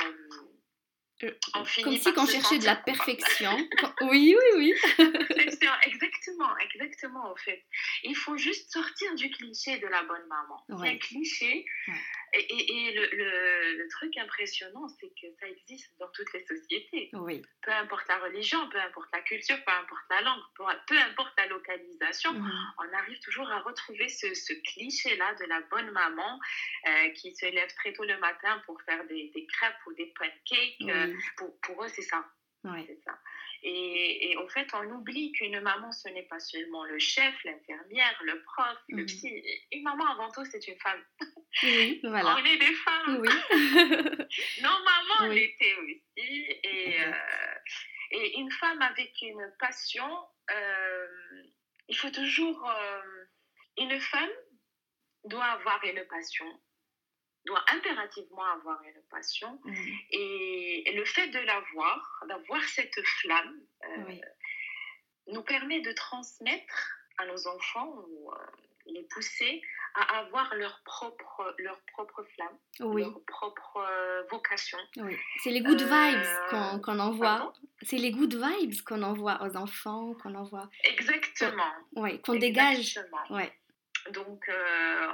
euh, 1.24 1.32
Comme 1.84 1.98
si 1.98 2.10
on 2.16 2.26
cherchait 2.26 2.60
de 2.60 2.66
la 2.66 2.76
perfection. 2.76 3.52
oui, 4.02 4.36
oui, 4.38 4.58
oui. 4.58 4.74
exactement, 5.86 6.58
exactement, 6.58 7.32
en 7.32 7.36
fait. 7.36 7.64
Il 8.04 8.16
faut 8.16 8.38
juste 8.38 8.72
sortir 8.72 9.16
du 9.16 9.30
cliché 9.30 9.78
de 9.80 9.88
la 9.88 10.04
bonne 10.04 10.28
maman. 10.28 10.84
C'est 10.84 10.90
un 10.90 10.98
cliché. 10.98 11.66
Et, 12.34 12.94
le, 12.94 13.78
le, 13.78 13.88
truc 13.90 14.18
impressionnant, 14.18 14.88
c'est 15.00 15.10
que 15.10 15.28
ça 15.40 15.48
existe 15.48 15.92
dans 16.00 16.10
toutes 16.12 16.32
les 16.34 16.46
sociétés. 16.46 17.10
Oui. 17.14 17.42
Peu 17.62 17.72
importe 17.72 18.08
la 18.08 18.18
religion, 18.20 18.70
peu 18.70 18.80
importe 18.80 19.10
la 19.14 19.22
culture, 19.22 19.58
peu 19.66 19.72
importe 19.72 20.04
la 20.10 20.22
langue, 20.22 20.42
peu 20.88 20.98
importe 20.98 21.34
la 21.38 21.48
localisation, 21.48 22.34
mhm. 22.34 22.52
on 22.78 22.94
arrive 22.98 23.20
toujours 23.20 23.50
à 23.50 23.60
retrouver 23.62 24.08
ce, 24.10 24.34
ce 24.34 24.54
cliché-là 24.54 25.34
de 25.36 25.46
la 25.46 25.62
bonne 25.72 25.92
maman 25.92 26.40
euh, 26.88 27.10
qui 27.12 27.36
se 27.36 27.46
lève 27.46 27.74
très 27.76 27.94
tôt 27.94 28.04
le 28.04 28.18
matin 28.20 28.62
pour 28.66 28.82
faire 28.84 29.06
des, 29.08 29.32
des 29.34 29.46
crêpes 29.48 29.86
ou 29.88 29.94
des 29.94 30.14
pancakes. 30.18 30.90
Euh, 30.90 31.14
pour, 31.38 31.60
pour, 31.62 31.84
eux, 31.84 31.90
c'est 31.90 32.02
ça. 32.02 32.26
C'est 32.64 33.00
ça. 33.06 33.18
Et, 33.64 34.32
et, 34.32 34.38
en 34.38 34.48
fait, 34.48 34.68
on 34.74 34.90
oublie 34.92 35.32
qu'une 35.34 35.60
maman, 35.60 35.92
ce 35.92 36.08
n'est 36.10 36.24
pas 36.24 36.40
seulement 36.40 36.86
le 36.86 36.98
chef, 37.00 37.34
l'infirmière, 37.44 38.18
le 38.24 38.42
prof, 38.44 38.78
le 38.90 39.02
mhm. 39.02 39.06
psy. 39.06 39.44
Une 39.72 39.84
maman, 39.84 40.06
avant 40.12 40.32
tout, 40.32 40.46
c'est 40.46 40.66
une 40.68 40.80
femme. 40.80 41.04
Oui, 41.64 42.00
voilà. 42.04 42.36
On 42.36 42.46
est 42.46 42.58
des 42.58 42.74
femmes. 42.74 43.18
Oui. 43.20 43.28
non, 44.62 44.70
maman 44.70 45.34
l'était 45.34 45.74
aussi. 45.76 46.04
Et, 46.16 47.02
euh, 47.02 47.14
et, 48.12 48.40
une 48.40 48.52
femme 48.52 48.82
avec 48.82 49.14
une 49.22 49.54
passion, 49.60 50.10
euh, 50.52 51.08
il 51.88 51.98
faut 51.98 52.12
toujours... 52.12 52.70
Euh, 52.70 53.02
une 53.78 54.00
femme 54.00 54.30
doit 55.26 55.46
avoir 55.46 55.84
une 55.84 56.04
passion 56.08 56.46
doit 57.50 57.66
impérativement 57.74 58.46
avoir 58.46 58.82
une 58.84 59.02
passion. 59.10 59.60
Mhm. 59.66 59.98
Et 60.12 60.94
le 60.96 61.04
fait 61.06 61.28
de 61.28 61.40
l'avoir, 61.40 62.24
d'avoir 62.28 62.64
cette 62.64 63.00
flamme, 63.22 63.60
euh, 63.86 64.14
nous 65.28 65.44
permet 65.44 65.82
de 65.82 65.92
transmettre 65.92 66.92
à 67.18 67.26
nos 67.26 67.48
enfants 67.48 67.94
ou 68.08 68.32
euh, 68.32 68.36
les 68.86 69.04
pousser 69.04 69.62
à 69.96 70.20
avoir 70.20 70.54
leur 70.56 70.82
propre, 70.86 71.56
leur 71.58 71.80
propre 71.92 72.24
flamme, 72.36 72.58
leur 72.80 73.20
propre 73.26 73.78
euh, 73.78 74.24
vocation. 74.30 74.78
C'est 75.44 75.50
les 75.50 75.62
good 75.62 75.82
vibes 75.82 76.82
qu'on 76.84 77.00
envoie. 77.00 77.54
C'est 77.82 77.98
les 77.98 78.12
good 78.12 78.34
vibes 78.34 78.82
qu'on 78.84 79.02
envoie 79.02 79.42
aux 79.44 79.58
enfants, 79.58 80.14
qu'on 80.22 80.36
envoie. 80.36 80.70
Exactement. 80.84 81.74
Oui, 81.96 82.22
qu'on 82.22 82.36
dégage. 82.36 83.00
Ouais. 83.32 83.52
Donc, 84.12 84.48
euh, 84.50 85.08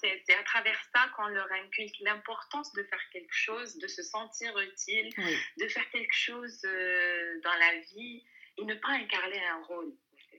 c'est 0.00 0.34
à 0.34 0.42
travers 0.42 0.78
ça 0.94 1.08
qu'on 1.16 1.26
leur 1.28 1.50
inculque 1.52 1.96
l'importance 2.00 2.72
de 2.72 2.82
faire 2.84 3.02
quelque 3.12 3.32
chose, 3.32 3.78
de 3.78 3.86
se 3.86 4.02
sentir 4.02 4.58
utile, 4.58 5.10
de 5.58 5.68
faire 5.68 5.88
quelque 5.90 6.14
chose 6.14 6.60
euh, 6.64 7.40
dans 7.42 7.54
la 7.54 7.80
vie 7.92 8.24
et 8.58 8.64
ne 8.64 8.74
pas 8.74 8.90
incarner 8.90 9.44
un 9.46 9.62
rôle. 9.64 9.92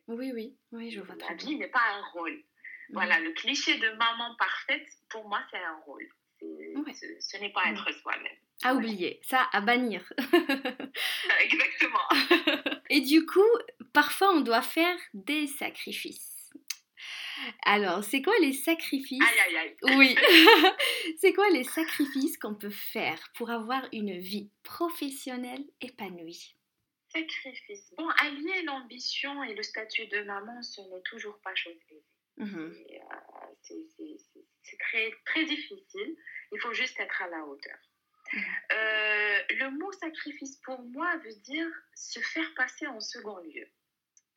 Oui, 0.08 0.32
oui, 0.34 0.58
oui, 0.72 0.92
je 0.92 1.02
vois 1.02 1.16
La 1.30 1.36
vie 1.36 1.56
n'est 1.56 1.68
pas 1.68 1.84
un 1.94 2.04
rôle. 2.14 2.44
Voilà, 2.94 3.20
le 3.20 3.32
cliché 3.32 3.78
de 3.78 3.90
maman 3.92 4.36
parfaite, 4.38 4.88
pour 5.10 5.28
moi, 5.28 5.42
c'est 5.50 5.58
un 5.58 5.78
rôle. 5.86 6.08
Ce, 6.42 7.38
n'est 7.38 7.52
pas 7.52 7.70
être 7.70 7.92
soi-même. 8.02 8.38
À 8.64 8.74
oublier, 8.74 9.20
ça, 9.24 9.48
à 9.54 9.62
bannir. 9.62 10.02
Exactement. 11.40 12.08
Et 12.90 13.02
du 13.02 13.26
coup, 13.26 13.48
parfois, 13.94 14.32
on 14.34 14.42
doit 14.42 14.62
faire 14.62 14.98
des 15.14 15.48
sacrifices. 15.48 16.31
Alors, 17.64 18.04
c'est 18.04 18.22
quoi 18.22 18.34
les 18.42 18.54
sacrifices 18.54 19.22
Aïe, 19.22 19.40
aïe, 19.48 19.58
aïe. 19.58 19.98
Oui. 19.98 20.16
c'est 21.18 21.34
quoi 21.34 21.50
les 21.50 21.64
sacrifices 21.64 22.38
qu'on 22.38 22.56
peut 22.56 22.70
faire 22.70 23.20
pour 23.36 23.50
avoir 23.50 23.88
une 23.94 24.18
vie 24.18 24.50
professionnelle 24.64 25.64
épanouie? 25.82 26.56
Sacrifices. 27.10 27.94
Bon, 27.98 28.08
allier 28.20 28.64
l'ambition 28.64 29.44
et 29.44 29.54
le 29.54 29.64
statut 29.64 30.08
de 30.08 30.22
maman, 30.24 30.62
ce 30.62 30.82
n'est 30.82 31.02
toujours 31.04 31.40
pas 31.42 31.54
chose 31.56 31.76
aisée. 31.90 32.04
Mmh 32.38 32.58
euh, 32.58 32.74
c'est 34.64 34.78
très, 34.80 35.12
très 35.26 35.44
difficile. 35.44 36.16
Il 36.54 36.60
faut 36.62 36.74
juste 36.74 37.00
être 37.00 37.22
à 37.22 37.28
la 37.28 37.46
hauteur. 37.46 37.78
Mmh. 38.34 38.40
Euh, 38.72 39.40
le 39.50 39.78
mot 39.78 39.92
sacrifice 39.92 40.56
pour 40.64 40.82
moi 40.82 41.18
veut 41.18 41.36
dire 41.44 41.68
se 41.94 42.20
faire 42.22 42.54
passer 42.56 42.88
en 42.88 43.02
second 43.02 43.38
lieu 43.40 43.68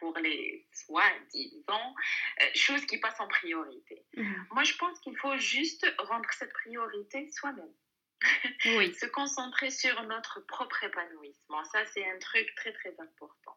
pour 0.05 0.19
les 0.19 0.67
soi-disant 0.71 1.95
euh, 2.43 2.45
choses 2.55 2.85
qui 2.85 2.99
passent 2.99 3.21
en 3.21 3.29
priorité. 3.29 4.05
Mhm. 4.15 4.47
Moi, 4.51 4.63
je 4.65 4.75
pense 4.77 5.01
qu'il 5.01 5.17
faut 5.17 5.37
juste 5.39 5.87
rendre 5.99 6.29
cette 6.33 6.53
priorité 6.53 7.31
soi-même. 7.33 7.75
Oui. 8.77 8.95
Se 8.95 9.07
concentrer 9.07 9.71
sur 9.71 10.03
notre 10.03 10.41
propre 10.41 10.85
épanouissement. 10.85 11.65
Ça, 11.65 11.87
c'est 11.87 12.07
un 12.11 12.19
truc 12.19 12.55
très, 12.57 12.73
très 12.73 12.95
important. 12.99 13.57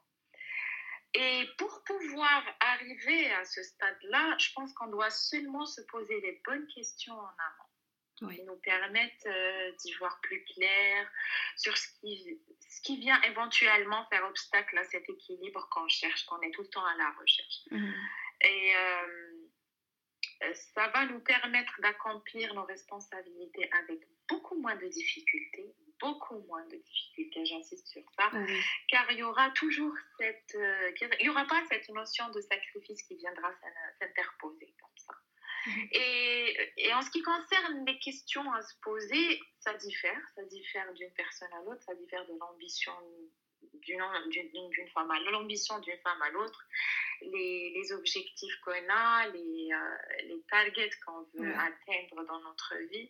Et 1.13 1.50
pour 1.58 1.84
pouvoir 1.84 2.44
arriver 2.60 3.32
à 3.34 3.44
ce 3.44 3.63
stade-là, 3.63 4.38
je 4.38 4.51
pense 4.54 4.74
qu'on 4.74 4.88
doit 4.88 5.10
seulement 5.10 5.66
se 5.66 5.82
poser 5.82 6.20
les 6.22 6.42
bonnes 6.46 6.68
questions 6.68 7.18
en 7.18 7.27
amont 7.27 7.68
qui 8.34 8.44
nous 8.44 8.58
permettent 8.58 9.27
euh, 9.27 9.72
d'y 9.84 9.94
voir 9.96 10.20
plus 10.22 10.44
clair 10.46 11.08
sur 11.56 11.77
ce 11.77 11.88
qui, 12.00 12.39
ce 12.69 12.81
qui 12.81 12.97
vient 12.97 13.21
éventuellement 13.24 14.05
faire 14.09 14.25
obstacle 14.25 14.77
à 14.77 14.83
cet 14.86 15.09
équilibre 15.09 15.67
qu'on 15.71 15.88
cherche, 15.88 16.25
qu'on 16.25 16.41
est 16.41 16.51
tout 16.51 16.62
le 16.62 16.69
temps 16.69 16.86
à 16.86 16.95
la 16.95 17.09
recherche. 17.19 17.59
Mhm. 17.71 17.93
Et 18.41 18.75
euh, 18.75 20.53
ça 20.53 20.88
va 20.89 21.05
nous 21.05 21.19
permettre 21.19 21.74
d'accomplir 21.81 22.53
nos 22.53 22.63
responsabilités 22.63 23.69
avec 23.83 24.00
beaucoup 24.29 24.59
moins 24.59 24.75
de 24.75 24.88
difficultés, 24.88 25.74
beaucoup 26.00 26.39
moins 26.47 26.65
de 26.67 26.75
difficultés, 26.75 27.45
j'insiste 27.45 27.88
sur 27.88 28.03
ça, 28.17 28.29
car 28.89 29.09
il 29.12 29.19
y 29.19 29.24
aura 29.24 29.50
toujours 29.51 29.93
cette, 30.19 30.55
euh, 30.55 30.91
il 31.19 31.25
y 31.25 31.29
aura 31.29 31.45
pas 31.45 31.63
cette 31.69 31.89
notion 31.89 32.29
de 32.29 32.41
sacrifice 32.41 33.01
qui 33.03 33.15
viendra 33.15 33.51
s'interposer. 34.00 34.75
Et, 35.91 36.74
et, 36.77 36.93
en 36.93 37.01
ce 37.01 37.09
qui 37.09 37.21
concerne 37.21 37.86
les 37.86 37.97
questions 38.00 38.51
à 38.53 38.62
se 38.62 38.74
poser, 38.81 39.39
ça 39.59 39.74
diffère. 39.74 40.21
Ça 40.36 40.43
diffère 40.43 40.93
d'une 40.93 41.12
personne 41.12 41.51
à 41.53 41.63
l'autre, 41.63 41.81
ça 41.83 41.95
diffère 41.95 42.25
de 42.25 42.33
l'ambition 42.39 42.93
d'une 43.86 44.88
femme 44.93 45.12
à 45.12 45.19
l'ambition 45.31 45.79
d'une 45.79 45.97
femme 46.00 46.21
à 46.21 46.29
l'autre, 46.31 46.67
les, 47.21 47.71
les, 47.71 47.91
objectifs 47.93 48.55
qu'on 48.63 48.89
a, 48.89 49.27
les, 49.27 49.69
euh, 49.71 50.24
les 50.24 50.41
targets 50.50 50.89
qu'on 51.05 51.24
veut 51.33 51.53
atteindre 51.53 52.25
dans 52.25 52.39
notre 52.41 52.75
vie. 52.91 53.09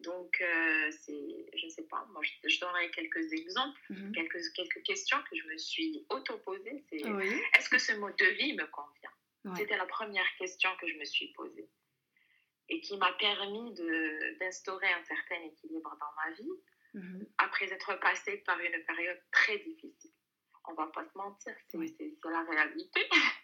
Donc, 0.00 0.40
euh, 0.40 0.90
c'est, 0.90 1.50
je 1.54 1.66
ne 1.66 1.70
sais 1.70 1.82
pas, 1.84 2.06
moi 2.12 2.22
je, 2.22 2.48
je 2.48 2.60
donnerai 2.60 2.90
quelques 2.90 3.32
exemples, 3.32 3.80
mhm. 3.90 4.12
quelques, 4.12 4.40
quelques 4.54 4.82
questions 4.82 5.18
que 5.30 5.36
je 5.36 5.46
me 5.46 5.58
suis 5.58 6.06
auto-posées. 6.08 6.84
C'est 6.88 7.02
est-ce 7.56 7.68
que 7.68 7.78
ce 7.78 7.92
mode 7.94 8.16
de 8.16 8.26
vie 8.26 8.54
me 8.54 8.66
convient? 8.66 9.56
C'était 9.56 9.76
la 9.76 9.86
première 9.86 10.26
question 10.36 10.70
que 10.80 10.86
je 10.86 10.94
me 10.96 11.04
suis 11.04 11.28
posée 11.32 11.68
et 12.70 12.80
qui 12.80 12.96
m'a 12.96 13.12
permis 13.12 13.74
d'instaurer 14.38 14.88
un 14.92 15.04
certain 15.04 15.42
équilibre 15.44 15.96
dans 16.00 16.12
ma 16.16 16.30
vie 16.34 16.50
mhm. 16.94 17.26
après 17.38 17.70
être 17.72 17.98
passée 18.00 18.38
par 18.38 18.58
une 18.60 18.84
période 18.84 19.20
très 19.32 19.58
difficile 19.58 20.12
on 20.70 20.74
va 20.74 20.86
pas 20.88 21.04
se 21.04 21.16
mentir, 21.16 21.54
c'est 21.68 21.78
la 21.78 22.42
réalité. 22.42 23.00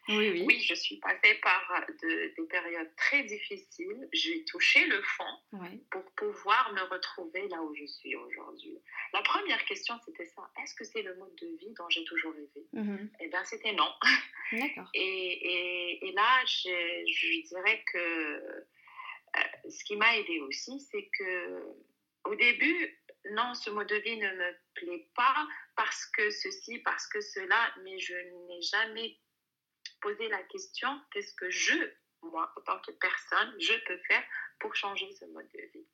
Oui, 0.08 0.30
oui. 0.30 0.44
oui, 0.46 0.60
je 0.60 0.74
suis 0.74 0.96
passée 0.98 1.34
par 1.42 1.86
de, 2.02 2.34
des 2.36 2.46
périodes 2.48 2.94
très 2.96 3.24
difficiles. 3.24 4.08
J'ai 4.12 4.44
touché 4.44 4.86
le 4.86 5.02
fond 5.02 5.60
pour 5.90 6.04
pouvoir 6.16 6.72
me 6.74 6.82
retrouver 6.82 7.48
là 7.48 7.62
où 7.62 7.74
je 7.74 7.86
suis 7.86 8.14
aujourd'hui. 8.16 8.78
La 9.12 9.22
première 9.22 9.64
question, 9.64 9.94
c'était 10.04 10.26
ça. 10.26 10.48
Est-ce 10.62 10.74
que 10.74 10.84
c'est 10.84 11.02
le 11.02 11.14
mode 11.16 11.34
de 11.36 11.46
vie 11.58 11.72
dont 11.76 11.88
j'ai 11.88 12.04
toujours 12.04 12.32
rêvé? 12.32 12.66
Mm-hmm. 12.74 13.08
Eh 13.20 13.28
bien, 13.28 13.44
c'était 13.44 13.72
non. 13.72 13.90
D'accord. 14.52 14.88
Et, 14.94 15.00
et, 15.02 16.08
et, 16.08 16.12
là, 16.12 16.44
je 16.46 17.48
dirais 17.48 17.82
que 17.92 18.66
ce 19.70 19.84
qui 19.84 19.96
m'a 19.96 20.16
aidé 20.16 20.40
aussi, 20.40 20.80
c'est 20.80 21.08
que 21.18 21.76
au 22.24 22.34
début, 22.34 22.98
non, 23.30 23.54
ce 23.54 23.70
mode 23.70 23.88
de 23.88 23.96
vie 23.96 24.16
ne 24.16 24.30
me 24.32 24.56
plaît 24.74 25.08
pas 25.14 25.46
parce 25.76 26.06
que 26.06 26.30
ceci, 26.30 26.78
parce 26.80 27.06
que 27.06 27.20
cela, 27.20 27.74
mais 27.82 27.98
je 27.98 28.14
n'ai 28.14 28.62
jamais 28.62 29.18
posé 30.00 30.28
la 30.28 30.42
question 30.44 30.88
qu'est-ce 31.12 31.34
que 31.34 31.50
je, 31.50 31.74
moi, 32.22 32.52
en 32.56 32.60
tant 32.62 32.80
que 32.80 32.92
personne, 32.92 33.54
je 33.60 33.72
peux 33.86 33.98
faire 34.08 34.24
pour 34.60 34.74
changer 34.74 35.10
ce 35.12 35.24
mode 35.26 35.48
de 35.54 35.62
vie. 35.72 35.86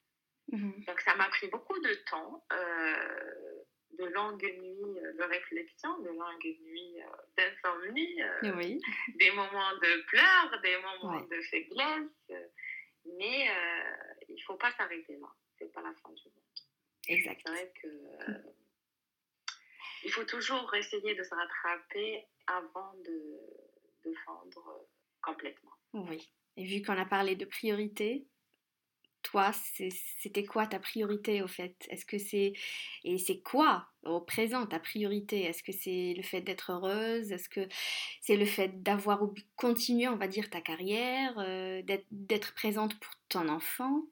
Mhm. 0.52 0.84
Donc 0.86 1.00
ça 1.00 1.14
m'a 1.16 1.28
pris 1.28 1.48
beaucoup 1.48 1.78
de 1.78 1.94
temps, 2.10 2.44
euh, 2.52 3.62
de 3.98 4.04
longues 4.06 4.42
nuits 4.42 5.00
de 5.18 5.22
réflexion, 5.22 5.98
de 6.00 6.08
longues 6.08 6.56
nuits 6.62 7.00
euh, 7.02 7.06
d'insomnie, 7.36 8.22
euh, 8.22 8.78
des 9.18 9.30
moments 9.30 9.74
de 9.76 10.02
pleurs, 10.06 10.60
des 10.62 10.76
moments 10.78 11.20
de 11.20 11.40
faiblesse, 11.42 12.48
mais 13.18 13.48
il 14.28 14.34
ne 14.34 14.42
faut 14.42 14.56
pas 14.56 14.72
s'arrêter 14.72 15.16
là, 15.18 15.28
c'est 15.58 15.72
pas 15.72 15.82
la 15.82 15.94
fin 15.94 16.10
du 16.10 16.24
monde. 16.24 16.42
Exact. 17.08 17.40
C'est 17.44 17.52
vrai 17.52 17.72
que 17.82 17.88
il 20.04 20.10
faut 20.10 20.24
toujours 20.24 20.74
essayer 20.74 21.14
de 21.14 21.22
se 21.22 21.34
rattraper 21.34 22.26
avant 22.46 22.94
de, 23.04 23.40
de 24.04 24.14
fendre 24.24 24.88
complètement. 25.22 25.72
Oui. 25.92 26.32
Et 26.56 26.64
vu 26.64 26.82
qu'on 26.82 26.98
a 26.98 27.06
parlé 27.06 27.36
de 27.36 27.44
priorité, 27.44 28.26
toi, 29.22 29.52
c'était 29.52 30.44
quoi 30.44 30.66
ta 30.66 30.78
priorité 30.78 31.42
au 31.42 31.48
fait? 31.48 31.76
Est-ce 31.88 32.04
que 32.04 32.18
c'est 32.18 32.52
et 33.04 33.18
c'est 33.18 33.40
quoi 33.40 33.88
au 34.02 34.20
présent 34.20 34.66
ta 34.66 34.78
priorité? 34.78 35.42
Est-ce 35.44 35.62
que 35.62 35.72
c'est 35.72 36.14
le 36.16 36.22
fait 36.22 36.40
d'être 36.40 36.72
heureuse? 36.72 37.32
Est-ce 37.32 37.48
que 37.48 37.68
c'est 38.20 38.36
le 38.36 38.46
fait 38.46 38.82
d'avoir 38.82 39.20
continué, 39.56 40.08
on 40.08 40.16
va 40.16 40.28
dire, 40.28 40.50
ta 40.50 40.60
carrière, 40.60 41.38
euh, 41.38 41.82
d'être 42.10 42.54
présente 42.54 42.98
pour 42.98 43.12
ton 43.28 43.48
enfant? 43.48 44.02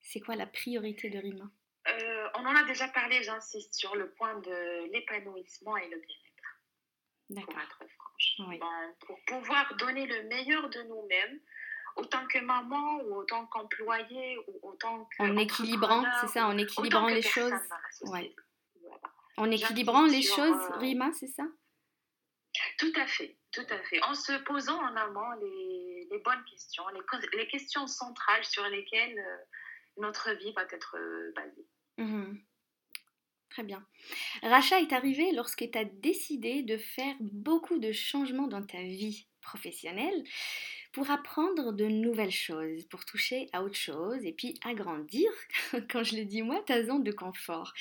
C'est 0.00 0.20
quoi 0.20 0.36
la 0.36 0.46
priorité 0.46 1.10
de 1.10 1.18
Rima? 1.18 1.50
Euh, 1.88 2.28
on 2.34 2.46
en 2.46 2.54
a 2.54 2.64
déjà 2.64 2.88
parlé, 2.88 3.22
j'insiste 3.22 3.74
sur 3.74 3.94
le 3.96 4.10
point 4.12 4.38
de 4.40 4.92
l'épanouissement 4.92 5.76
et 5.76 5.88
le 5.88 5.98
bien-être. 5.98 7.46
Pour 7.46 7.60
être 7.60 7.84
franche. 7.96 8.40
pour 9.06 9.20
pouvoir 9.26 9.76
donner 9.76 10.06
le 10.06 10.24
meilleur 10.24 10.68
de 10.68 10.82
nous-mêmes, 10.82 11.40
autant 12.00 12.26
que 12.26 12.38
maman 12.38 13.02
ou 13.04 13.16
autant 13.16 13.46
qu'employé 13.46 14.38
ou 14.48 14.68
autant 14.68 15.04
que. 15.04 15.22
En 15.22 15.36
équilibrant, 15.36 16.04
c'est 16.20 16.28
ça, 16.28 16.46
en 16.46 16.56
équilibrant 16.56 17.08
les 17.08 17.22
choses. 17.22 17.52
En 19.36 19.50
équilibrant 19.50 20.04
les 20.04 20.22
choses, 20.22 20.60
euh, 20.72 20.76
Rima, 20.78 21.12
c'est 21.12 21.28
ça? 21.28 21.44
Tout 22.78 22.92
à 22.96 23.06
fait, 23.06 23.36
tout 23.52 23.66
à 23.70 23.78
fait. 23.84 24.02
En 24.02 24.14
se 24.14 24.32
posant 24.44 24.78
en 24.78 24.96
amont 24.96 25.30
les, 25.40 26.18
bonnes 26.24 26.44
questions, 26.50 26.82
les, 27.32 27.46
questions 27.46 27.86
centrales 27.86 28.44
sur 28.44 28.66
lesquelles 28.68 29.18
euh, 29.18 29.36
notre 29.98 30.32
vie 30.32 30.52
va 30.52 30.62
être 30.64 30.96
basée. 31.34 31.66
Mhm. 31.96 32.42
Très 33.50 33.62
bien. 33.64 33.84
Racha 34.42 34.80
est 34.80 34.92
arrivée 34.92 35.32
lorsque 35.32 35.68
tu 35.70 35.78
as 35.78 35.84
décidé 35.84 36.62
de 36.62 36.76
faire 36.76 37.14
beaucoup 37.20 37.78
de 37.78 37.92
changements 37.92 38.46
dans 38.46 38.64
ta 38.64 38.78
vie 38.78 39.26
professionnelle 39.40 40.22
pour 40.92 41.10
apprendre 41.10 41.72
de 41.72 41.86
nouvelles 41.86 42.32
choses, 42.32 42.84
pour 42.86 43.04
toucher 43.04 43.48
à 43.52 43.62
autre 43.62 43.76
chose 43.76 44.24
et 44.24 44.32
puis 44.32 44.58
agrandir, 44.64 45.30
quand 45.90 46.02
je 46.02 46.16
le 46.16 46.24
dis 46.24 46.42
moi, 46.42 46.62
ta 46.66 46.82
zone 46.82 47.04
de 47.04 47.12
confort. 47.12 47.72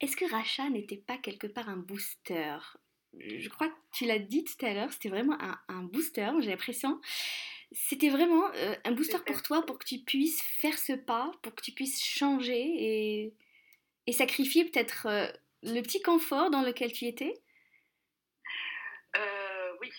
Est-ce 0.00 0.16
que 0.16 0.30
Racha 0.30 0.68
n'était 0.68 0.96
pas 0.96 1.16
quelque 1.16 1.46
part 1.46 1.68
un 1.68 1.76
booster? 1.76 2.58
Je 3.18 3.48
crois 3.48 3.68
que 3.68 3.76
tu 3.92 4.04
l'as 4.04 4.18
dit 4.18 4.44
tout 4.44 4.64
à 4.64 4.72
l'heure, 4.72 4.92
c'était 4.92 5.08
vraiment 5.08 5.36
un, 5.68 5.82
booster, 5.82 6.30
j'ai 6.40 6.50
l'impression. 6.50 7.00
C'était 7.72 8.08
vraiment 8.10 8.50
euh, 8.54 8.74
un 8.84 8.92
booster 8.92 9.18
pour 9.24 9.42
toi, 9.42 9.64
pour 9.64 9.78
que 9.78 9.84
tu 9.84 9.98
puisses 9.98 10.42
faire 10.42 10.78
ce 10.78 10.92
pas, 10.92 11.30
pour 11.42 11.54
que 11.54 11.62
tu 11.62 11.72
puisses 11.72 12.02
changer 12.02 12.60
et, 12.60 13.34
et 14.06 14.12
sacrifier 14.12 14.64
peut-être 14.64 15.06
euh, 15.06 15.26
le 15.62 15.80
petit 15.82 16.02
confort 16.02 16.50
dans 16.50 16.62
lequel 16.62 16.92
tu 16.92 17.06
étais? 17.06 17.34
Euh, 19.16 19.72
Oui, 19.80 19.90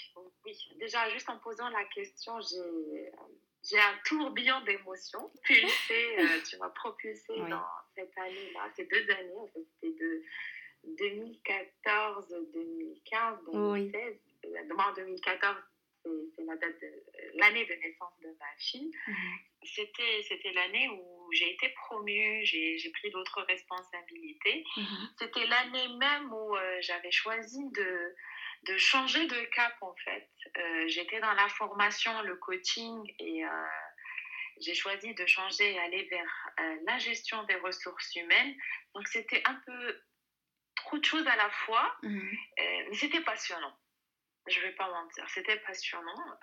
oui. 0.51 0.77
Déjà, 0.79 1.09
juste 1.09 1.29
en 1.29 1.37
posant 1.39 1.69
la 1.69 1.83
question, 1.85 2.39
j'ai 2.41 3.79
un 3.79 3.97
tourbillon 4.05 4.61
d'émotions. 4.61 5.31
Pulsé, 5.43 6.17
tu 6.49 6.57
m'as 6.57 6.69
propulsé 6.69 7.35
dans 7.49 7.65
cette 7.95 8.17
année-là, 8.17 8.69
ces 8.75 8.85
deux 8.85 9.09
années, 9.11 9.37
en 9.37 9.47
fait, 9.47 9.65
c'était 9.73 9.97
de 9.99 10.23
2014, 10.83 12.35
2015, 12.53 13.39
2016. 13.51 14.17
En 14.77 14.93
2014, 14.93 15.57
c'est 16.35 16.43
la 16.43 16.55
date 16.55 16.81
de 16.81 16.91
l'année 17.35 17.65
de 17.65 17.73
naissance 17.73 18.13
de 18.21 18.29
ma 18.39 18.57
fille. 18.57 18.91
Mhm. 19.07 19.15
C'était, 19.63 20.23
c'était 20.27 20.51
l'année 20.53 20.89
où 20.89 21.29
j'ai 21.33 21.53
été 21.53 21.69
promue, 21.69 22.43
j'ai, 22.43 22.77
j'ai 22.79 22.89
pris 22.91 23.11
d'autres 23.11 23.41
responsabilités. 23.43 24.63
Mhm. 24.77 25.09
C'était 25.19 25.45
l'année 25.45 25.87
même 25.99 26.33
où 26.33 26.55
euh, 26.55 26.77
j'avais 26.81 27.11
choisi 27.11 27.63
de, 27.71 28.15
de 28.63 28.77
changer 28.77 29.27
de 29.27 29.41
cap 29.55 29.75
en 29.81 29.93
fait. 30.03 30.29
Euh, 30.57 30.87
j'étais 30.87 31.19
dans 31.19 31.33
la 31.33 31.47
formation, 31.49 32.21
le 32.23 32.35
coaching 32.35 33.13
et 33.19 33.45
euh, 33.45 33.49
j'ai 34.59 34.73
choisi 34.73 35.13
de 35.13 35.25
changer 35.25 35.73
et 35.73 35.79
aller 35.79 36.03
vers 36.05 36.49
la 36.85 36.97
gestion 36.97 37.43
des 37.43 37.55
ressources 37.55 38.15
humaines. 38.15 38.55
Donc 38.93 39.07
c'était 39.07 39.41
un 39.45 39.55
peu 39.65 40.01
trop 40.75 40.97
de 40.97 41.05
choses 41.05 41.27
à 41.27 41.35
la 41.35 41.49
fois, 41.49 41.95
mhm. 42.03 42.37
mais 42.57 42.95
c'était 42.95 43.21
passionnant 43.21 43.75
je 44.47 44.59
vais 44.59 44.71
pas 44.71 44.89
mentir, 44.89 45.27
c'était 45.29 45.57
passionnant. 45.57 46.39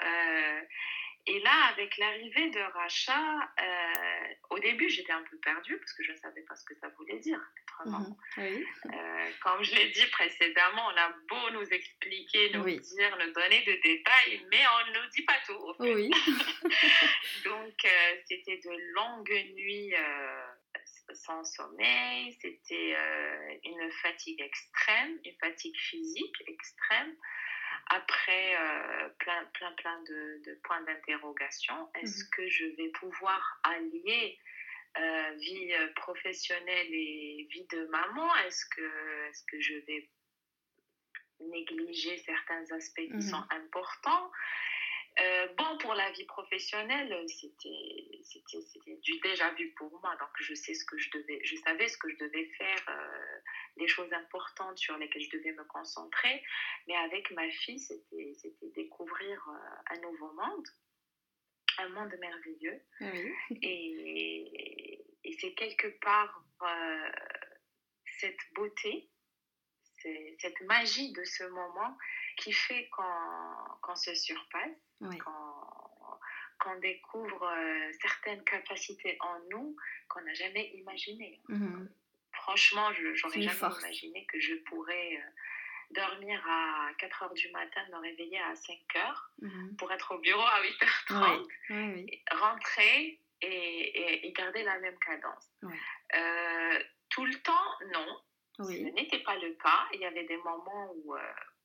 Euh, 1.28 1.32
et 1.32 1.40
là, 1.40 1.66
avec 1.72 1.96
l'arrivée 1.98 2.50
de 2.50 2.60
Racha, 2.60 3.52
euh, 3.60 4.34
au 4.50 4.58
début, 4.58 4.88
j'étais 4.88 5.12
un 5.12 5.22
peu 5.22 5.36
perdue 5.38 5.76
parce 5.78 5.92
que 5.92 6.02
je 6.02 6.12
ne 6.12 6.16
savais 6.16 6.42
pas 6.42 6.56
ce 6.56 6.64
que 6.64 6.74
ça 6.80 6.88
voulait 6.96 7.18
dire, 7.18 7.40
être 7.62 7.88
mhm. 7.88 8.16
Euh, 8.38 9.30
comme 9.42 9.62
je 9.62 9.74
l'ai 9.74 9.90
dit 9.90 10.06
précédemment, 10.06 10.86
on 10.86 10.96
a 10.96 11.14
beau 11.28 11.50
nous 11.52 11.66
expliquer, 11.66 12.50
nous 12.54 12.64
dire, 12.64 13.18
nous 13.18 13.32
donner 13.32 13.62
des 13.64 13.78
détails, 13.78 14.46
mais 14.50 14.62
on 14.74 14.90
ne 14.90 14.98
nous 14.98 15.10
dit 15.10 15.22
pas 15.22 15.38
tout. 15.46 15.74
Oui. 15.80 16.10
Donc, 17.44 17.86
c'était 18.28 18.58
de 18.58 18.94
longues 18.94 19.54
nuits 19.54 19.94
sans 21.14 21.42
sommeil, 21.44 22.36
c'était 22.40 22.96
une 23.64 23.90
fatigue 24.02 24.40
extrême, 24.40 25.18
une 25.24 25.36
fatigue 25.40 25.76
physique 25.76 26.36
extrême 26.46 27.16
après 27.90 28.56
euh, 28.56 29.08
plein, 29.18 29.44
plein, 29.54 29.72
plein 29.72 30.02
de, 30.02 30.60
points 30.64 30.82
d'interrogation. 30.82 31.90
Est-ce 31.94 32.24
mhm. 32.24 32.30
que 32.36 32.48
je 32.48 32.64
vais 32.76 32.88
pouvoir 32.90 33.60
allier 33.64 34.38
euh, 34.98 35.34
vie 35.38 35.72
euh, 35.72 35.92
professionnelle 35.94 36.88
et 36.92 37.48
vie 37.50 37.66
de 37.70 37.86
maman? 37.86 38.34
Est-ce 38.46 38.64
que, 38.66 39.28
est 39.28 39.46
que 39.50 39.60
je 39.60 39.74
vais 39.86 40.10
négliger 41.40 42.18
certains 42.18 42.64
aspects 42.74 43.06
qui 43.06 43.12
mhm. 43.12 43.20
sont 43.20 43.44
importants? 43.50 44.30
Euh, 45.20 45.48
bon, 45.56 45.78
pour 45.78 45.94
la 45.94 46.10
vie 46.12 46.24
professionnelle, 46.26 47.24
c'était 47.28 48.96
du 49.02 49.18
déjà 49.20 49.50
vu 49.54 49.72
pour 49.72 49.90
moi. 50.00 50.14
Donc, 50.16 50.28
je, 50.38 50.54
sais 50.54 50.74
ce 50.74 50.84
que 50.84 50.96
je, 50.96 51.10
devais, 51.10 51.40
je 51.44 51.56
savais 51.56 51.88
ce 51.88 51.98
que 51.98 52.08
je 52.08 52.16
devais 52.18 52.46
faire, 52.56 52.84
euh, 52.88 53.38
les 53.76 53.88
choses 53.88 54.12
importantes 54.12 54.78
sur 54.78 54.96
lesquelles 54.98 55.22
je 55.22 55.36
devais 55.36 55.52
me 55.52 55.64
concentrer. 55.64 56.42
Mais 56.86 56.94
avec 56.96 57.30
ma 57.32 57.48
fille, 57.50 57.80
c'était 57.80 58.70
découvrir 58.76 59.44
euh, 59.48 59.94
un 59.96 60.00
nouveau 60.00 60.32
monde, 60.32 60.66
un 61.78 61.88
monde 61.88 62.14
merveilleux. 62.20 62.80
Et, 63.62 65.04
et 65.24 65.32
c'est 65.32 65.52
quelque 65.54 65.88
part 65.98 66.44
cette 68.18 68.38
beauté, 68.54 69.10
cette 70.38 70.60
magie 70.62 71.12
de 71.12 71.24
ce 71.24 71.44
moment 71.44 71.96
qui 72.38 72.52
fait 72.52 72.88
qu'on 72.90 73.94
se 73.94 74.14
surpasse, 74.14 74.70
qu'on 76.58 76.78
découvre 76.80 77.44
euh, 77.44 77.92
certaines 78.00 78.42
capacités 78.44 79.16
en 79.20 79.38
nous 79.50 79.76
qu'on 80.08 80.22
n'a 80.22 80.34
jamais 80.34 80.70
imaginées. 80.74 81.40
Mhm. 81.48 81.88
Franchement, 82.32 82.92
je 82.94 83.08
n'aurais 83.08 83.42
jamais 83.42 83.74
imaginé 83.80 84.26
que 84.26 84.40
je 84.40 84.54
pourrais 84.68 85.16
euh, 85.16 85.30
dormir 85.90 86.44
à 86.48 86.90
4 86.98 87.22
heures 87.22 87.34
du 87.34 87.50
matin, 87.50 87.80
me 87.92 87.98
réveiller 87.98 88.40
à 88.40 88.54
5 88.54 88.78
heures 88.96 89.30
mhm. 89.40 89.76
pour 89.76 89.92
être 89.92 90.14
au 90.14 90.18
bureau 90.18 90.42
à 90.42 90.62
8h30, 90.62 92.22
rentrer 92.32 93.20
et, 93.40 94.26
et, 94.26 94.32
garder 94.32 94.64
la 94.64 94.78
même 94.80 94.98
cadence. 94.98 95.48
Euh, 95.62 96.82
tout 97.08 97.24
le 97.24 97.34
temps, 97.42 97.70
non. 97.92 98.20
Ce 98.60 98.72
n'était 98.72 99.20
pas 99.20 99.36
le 99.36 99.52
cas. 99.52 99.86
Il 99.94 100.00
y 100.00 100.04
avait 100.04 100.24
des 100.24 100.36
moments 100.38 100.92
où 100.96 101.14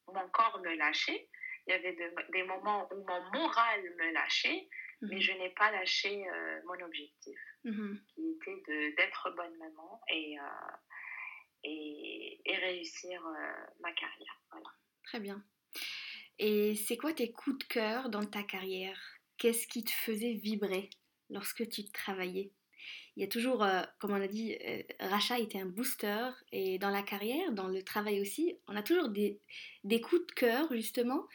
mon 0.08 0.28
corps 0.30 0.60
me 0.62 0.76
lâchait. 0.76 1.30
Il 1.68 1.72
y 1.72 1.74
avait 1.74 1.96
des 2.34 2.44
moments 2.44 2.88
où 2.92 3.06
mon 3.08 3.32
moral 3.32 3.82
me 3.82 4.12
lâchait. 4.14 4.68
Mais 5.02 5.16
mhm. 5.16 5.22
je 5.22 5.32
n'ai 5.34 5.50
pas 5.52 5.72
lâché 5.72 6.26
euh, 6.30 6.62
mon 6.66 6.86
objectif, 6.86 7.38
mhm. 7.66 8.00
qui 8.16 8.52
était 8.52 8.94
d'être 8.94 9.32
bonne 9.36 9.58
maman 9.58 10.02
et, 10.10 10.38
et, 11.66 12.42
et, 12.46 12.56
réussir 12.56 13.22
ma 13.82 13.92
carrière. 13.92 14.42
Voilà. 14.50 14.70
Très 15.04 15.20
bien. 15.20 15.44
Et 16.40 16.76
c'est 16.76 16.98
quoi 16.98 17.14
tes 17.14 17.32
coups 17.32 17.58
de 17.58 17.64
cœur 17.66 18.10
dans 18.10 18.26
ta 18.26 18.44
carrière? 18.44 19.00
Qu'est-ce 19.38 19.68
qui 19.68 19.84
te 19.84 19.92
faisait 19.92 20.34
vibrer 20.34 20.90
lorsque 21.30 21.68
tu 21.68 21.84
travaillais? 21.92 22.54
Il 23.16 23.22
y 23.22 23.26
a 23.26 23.28
toujours, 23.28 23.64
euh, 23.64 23.84
comme 24.00 24.12
on 24.12 24.22
a 24.22 24.28
dit, 24.28 24.58
euh, 24.66 24.82
Racha 25.00 25.38
était 25.38 25.60
un 25.60 25.68
booster 25.68 26.30
et 26.52 26.80
dans 26.80 26.90
la 26.90 27.04
carrière, 27.04 27.52
dans 27.52 27.68
le 27.68 27.84
travail 27.84 28.20
aussi, 28.20 28.58
on 28.68 28.76
a 28.76 28.82
toujours 28.82 29.10
des, 29.10 29.40
des 29.84 30.02
coups 30.02 30.26
de 30.26 30.32
cœur 30.32 30.74
justement 30.74 31.28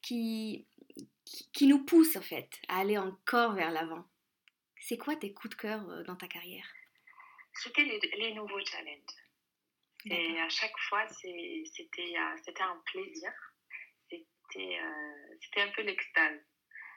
qui, 0.00 0.66
qui, 1.52 1.66
nous 1.66 1.84
poussent 1.84 2.16
en 2.16 2.22
fait 2.22 2.48
à 2.68 2.80
aller 2.80 2.96
encore 2.96 3.52
vers 3.52 3.70
l'avant. 3.70 4.04
C'est 4.80 4.96
quoi 4.96 5.16
tes 5.16 5.34
coups 5.34 5.56
de 5.56 5.60
cœur 5.60 5.88
euh, 5.90 6.04
dans 6.04 6.16
ta 6.16 6.26
carrière? 6.26 6.66
C'était 7.52 7.84
les, 7.84 8.34
nouveaux 8.34 8.64
challenges. 8.64 9.00
Et 10.06 10.38
à 10.38 10.48
chaque 10.48 10.78
fois, 10.88 11.06
c'était 11.08 12.16
un 12.16 12.82
plaisir. 12.86 13.32
C'était 14.08 15.60
un 15.60 15.68
peu 15.74 15.82
l'extase. 15.82 16.40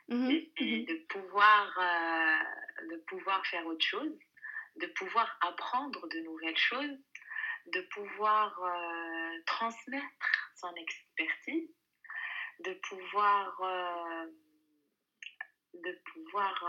Mmh 0.10 0.28
mmh 0.60 0.86
de, 0.86 1.06
pouvoir, 1.08 1.78
euh, 1.78 2.88
de 2.90 2.98
pouvoir 3.06 3.46
faire 3.46 3.64
autre 3.68 3.86
chose, 3.86 4.12
de 4.80 4.88
pouvoir 4.88 5.38
apprendre 5.42 6.08
de 6.08 6.20
nouvelles 6.20 6.58
choses, 6.58 6.98
de 7.74 7.82
pouvoir 7.94 8.58
euh, 8.62 9.42
transmettre 9.46 10.52
son 10.56 10.74
expertise, 10.76 11.70
de 12.66 12.74
pouvoir, 12.88 13.62
euh, 13.62 14.26
de 15.74 16.02
pouvoir 16.12 16.64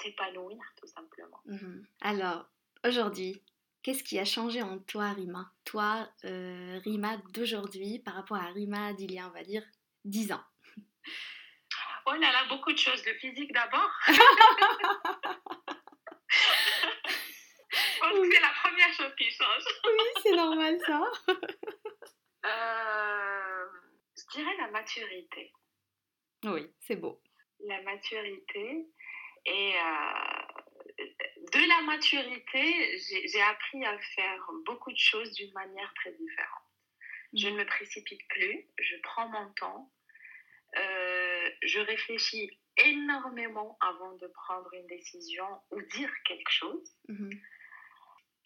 s'épanouir 0.00 0.62
tout 0.76 0.86
simplement. 0.86 1.40
Mmh 1.46 1.82
Alors, 2.00 2.46
aujourd'hui, 2.84 3.42
qu'est-ce 3.82 4.02
qui 4.02 4.18
a 4.18 4.24
changé 4.24 4.62
en 4.62 4.78
toi, 4.78 5.12
Rima? 5.12 5.52
Toi, 5.64 6.08
Rima 6.22 7.16
d'aujourd'hui 7.32 8.00
par 8.00 8.14
rapport 8.14 8.38
à 8.38 8.50
Rima 8.50 8.92
d'il 8.92 9.12
y 9.12 9.18
a, 9.18 9.26
on 9.26 9.32
va 9.32 9.42
dire, 9.42 9.64
10 10.04 10.32
ans 10.32 10.44
Oh 12.08 12.12
là 12.12 12.30
là, 12.30 12.44
beaucoup 12.48 12.72
de 12.72 12.78
choses. 12.78 13.04
Le 13.04 13.14
physique 13.14 13.52
d'abord. 13.52 13.90
c'est 18.12 18.40
la 18.40 18.52
première 18.62 18.92
chose 18.92 19.14
qui 19.16 19.30
change. 19.30 19.64
oui, 19.84 20.22
c'est 20.22 20.36
normal 20.36 20.78
ça. 20.86 21.02
Euh, 22.44 23.66
je 24.16 24.38
dirais 24.38 24.56
la 24.58 24.70
maturité. 24.70 25.52
Oui, 26.44 26.72
c'est 26.78 26.94
beau. 26.94 27.20
La 27.58 27.82
maturité. 27.82 28.86
Et 29.46 29.74
euh, 29.74 31.04
de 31.52 31.68
la 31.68 31.82
maturité, 31.82 32.98
j'ai 32.98 33.42
appris 33.42 33.84
à 33.84 33.98
faire 33.98 34.48
beaucoup 34.64 34.92
de 34.92 34.98
choses 34.98 35.32
d'une 35.32 35.52
manière 35.54 35.92
très 35.94 36.12
différente. 36.12 36.62
Je 37.32 37.48
mm. 37.48 37.52
ne 37.52 37.58
me 37.58 37.66
précipite 37.66 38.28
plus, 38.28 38.68
je 38.78 38.94
prends 39.02 39.28
mon 39.28 39.52
temps, 39.54 39.92
euh, 40.76 41.50
je 41.62 41.80
réfléchis 41.80 42.50
énormément 42.76 43.78
avant 43.80 44.14
de 44.16 44.26
prendre 44.26 44.72
une 44.74 44.86
décision 44.86 45.46
ou 45.70 45.80
dire 45.82 46.10
quelque 46.24 46.50
chose. 46.50 46.94
Mhm. 47.08 47.30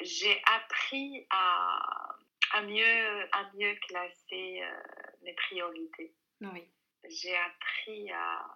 J'ai 0.01 0.43
appris 0.47 1.27
à, 1.31 2.17
à, 2.53 2.63
mieux, 2.63 3.29
à 3.33 3.51
mieux 3.55 3.75
classer 3.89 4.63
euh, 4.63 4.83
mes 5.23 5.35
priorités. 5.35 6.15
Oui. 6.41 6.69
J'ai 7.09 7.37
appris 7.37 8.11
à, 8.13 8.47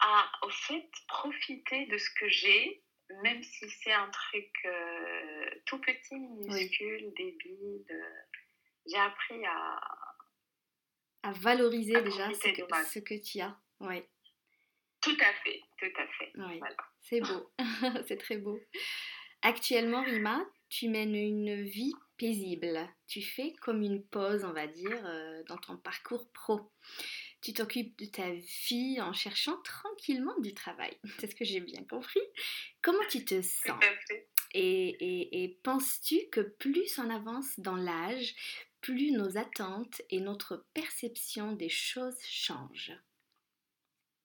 à, 0.00 0.30
au 0.42 0.50
fait, 0.50 0.90
profiter 1.08 1.86
de 1.86 1.98
ce 1.98 2.10
que 2.18 2.28
j'ai, 2.28 2.82
même 3.22 3.42
si 3.42 3.68
c'est 3.68 3.92
un 3.92 4.08
truc 4.10 4.50
euh, 4.64 5.50
tout 5.66 5.80
petit, 5.80 6.18
minuscule, 6.18 7.12
débile. 7.16 7.84
J'ai 8.86 8.98
appris 8.98 9.44
à, 9.46 9.80
à 11.22 11.32
valoriser 11.32 12.00
déjà 12.02 12.32
ce 12.32 12.48
que, 12.48 12.84
ce 12.84 12.98
que, 12.98 13.14
tu 13.14 13.40
as. 13.40 13.56
Ouais. 13.80 14.08
Tout 15.00 15.16
à 15.20 15.32
fait, 15.44 15.62
tout 15.78 16.00
à 16.00 16.06
fait. 16.06 16.32
C'est 17.00 17.20
beau, 17.20 17.52
c'est 18.06 18.18
très 18.18 18.36
beau. 18.36 18.58
Actuellement, 19.42 20.02
Rima, 20.02 20.44
tu 20.68 20.88
mènes 20.88 21.16
une 21.16 21.62
vie 21.62 21.92
paisible. 22.16 22.78
Tu 23.08 23.20
fais 23.20 23.52
comme 23.60 23.82
une 23.82 24.02
pause, 24.04 24.44
on 24.44 24.52
va 24.52 24.68
dire, 24.68 25.02
euh, 25.04 25.42
dans 25.48 25.56
ton 25.56 25.76
parcours 25.76 26.28
pro. 26.32 26.70
Tu 27.40 27.52
t'occupes 27.52 27.98
de 27.98 28.06
ta 28.06 28.30
vie 28.30 29.00
en 29.00 29.12
cherchant 29.12 29.56
tranquillement 29.62 30.38
du 30.38 30.54
travail. 30.54 30.96
C'est 31.18 31.30
ce 31.30 31.34
que 31.34 31.44
j'ai 31.44 31.60
bien 31.60 31.82
compris. 31.84 32.20
Comment 32.80 33.02
tu 33.10 33.24
te 33.24 33.42
sens? 33.42 33.82
et, 34.54 34.88
et, 34.88 35.44
et 35.44 35.48
penses-tu 35.64 36.28
que 36.30 36.40
plus 36.40 36.98
on 36.98 37.10
avance 37.10 37.58
dans 37.58 37.76
l'âge, 37.76 38.34
plus 38.80 39.10
nos 39.10 39.36
attentes 39.38 40.02
et 40.10 40.20
notre 40.20 40.64
perception 40.72 41.52
des 41.52 41.68
choses 41.68 42.20
changent? 42.22 42.92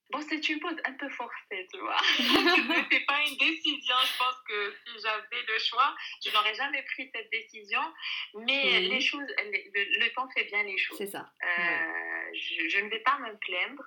Bon, 0.10 0.22
c'est 0.22 0.48
une 0.48 0.60
pause 0.60 0.78
un 0.86 0.94
peu 0.94 1.10
forcée, 1.10 1.68
tu 1.72 1.80
vois. 1.80 1.98
Ce 2.18 3.06
pas 3.06 3.22
une 3.28 3.38
décision. 3.38 3.96
Je 4.06 4.18
pense 4.18 4.36
que 4.48 4.74
si 4.86 5.02
j'avais 5.02 5.44
le 5.46 5.60
choix, 5.60 5.96
je 6.24 6.32
n'aurais 6.32 6.56
jamais 6.56 6.82
pris 6.84 7.12
cette 7.14 7.30
décision. 7.30 7.82
Mais 8.36 8.80
les 8.80 9.02
choses, 9.02 9.28
le, 9.38 10.14
temps 10.14 10.30
fait 10.30 10.46
bien 10.46 10.64
les 10.64 10.78
choses. 10.78 10.98
C'est 10.98 11.08
ça. 11.08 11.30
Euh, 11.44 12.34
je, 12.34 12.70
je, 12.70 12.80
ne 12.80 12.90
vais 12.90 13.02
pas 13.02 13.20
me 13.20 13.36
plaindre. 13.38 13.84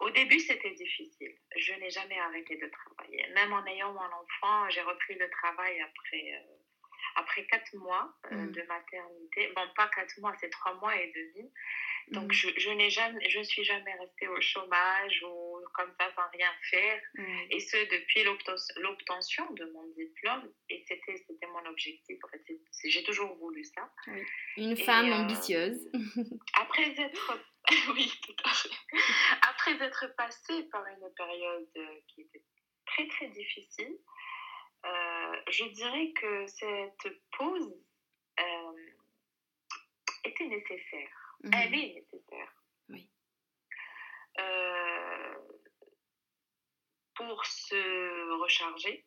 Au 0.00 0.10
début, 0.10 0.38
c'était 0.38 0.72
difficile. 0.72 1.34
Je 1.56 1.72
n'ai 1.74 1.90
jamais 1.90 2.18
arrêté 2.18 2.56
de 2.56 2.68
travailler. 2.68 3.26
Même 3.34 3.52
en 3.52 3.64
ayant 3.66 3.92
mon 3.92 4.00
enfant, 4.00 4.70
j'ai 4.70 4.82
repris 4.82 5.14
le 5.14 5.28
travail 5.30 5.80
après. 5.80 6.32
Euh, 6.34 6.63
après 7.16 7.46
quatre 7.46 7.74
mois 7.76 8.14
euh, 8.32 8.36
mm. 8.36 8.52
de 8.52 8.62
maternité. 8.62 9.52
Bon, 9.54 9.62
pas 9.76 9.88
quatre 9.88 10.18
mois, 10.20 10.34
c'est 10.40 10.50
trois 10.50 10.74
mois 10.74 10.96
et 10.96 11.12
demi. 11.12 11.50
Donc, 12.08 12.30
mm. 12.30 12.32
je, 12.32 12.48
je 12.56 12.70
n'ai 12.70 12.90
jamais, 12.90 13.28
je 13.28 13.40
suis 13.42 13.64
jamais 13.64 13.94
restée 13.94 14.28
au 14.28 14.40
chômage 14.40 15.22
ou 15.22 15.60
comme 15.74 15.92
ça 15.98 16.10
sans 16.14 16.28
rien 16.32 16.50
faire. 16.70 17.00
Mm. 17.14 17.46
Et 17.50 17.60
ce, 17.60 17.76
depuis 17.76 18.24
l'obtention 18.76 19.50
de 19.52 19.64
mon 19.72 19.86
diplôme. 19.96 20.52
Et 20.68 20.84
c'était, 20.86 21.16
c'était 21.16 21.46
mon 21.46 21.64
objectif. 21.66 22.18
En 22.24 22.28
fait, 22.28 22.42
j'ai 22.84 23.02
toujours 23.04 23.34
voulu 23.36 23.64
ça. 23.64 23.90
Une 24.56 24.76
femme 24.76 25.10
euh, 25.10 25.16
ambitieuse. 25.16 25.88
après 26.54 26.94
être, 26.98 27.38
oui, 27.94 28.12
tout 28.22 28.36
à 28.44 28.50
fait. 28.50 28.70
Après 29.42 29.72
être 29.80 30.14
passée 30.16 30.64
par 30.70 30.84
une 30.86 31.14
période 31.16 32.02
qui 32.08 32.22
était 32.22 32.42
très, 32.86 33.08
très 33.08 33.28
difficile, 33.28 33.96
euh, 34.84 35.36
je 35.48 35.64
dirais 35.64 36.12
que 36.12 36.46
cette 36.46 37.22
pause 37.36 37.74
euh, 38.40 38.92
était 40.24 40.46
nécessaire. 40.46 41.36
Mhm. 41.42 41.52
Elle 41.54 41.74
est 41.74 41.94
nécessaire. 41.94 42.52
Oui. 42.88 43.10
Euh, 44.40 45.34
pour 47.14 47.44
se 47.46 48.40
recharger, 48.40 49.06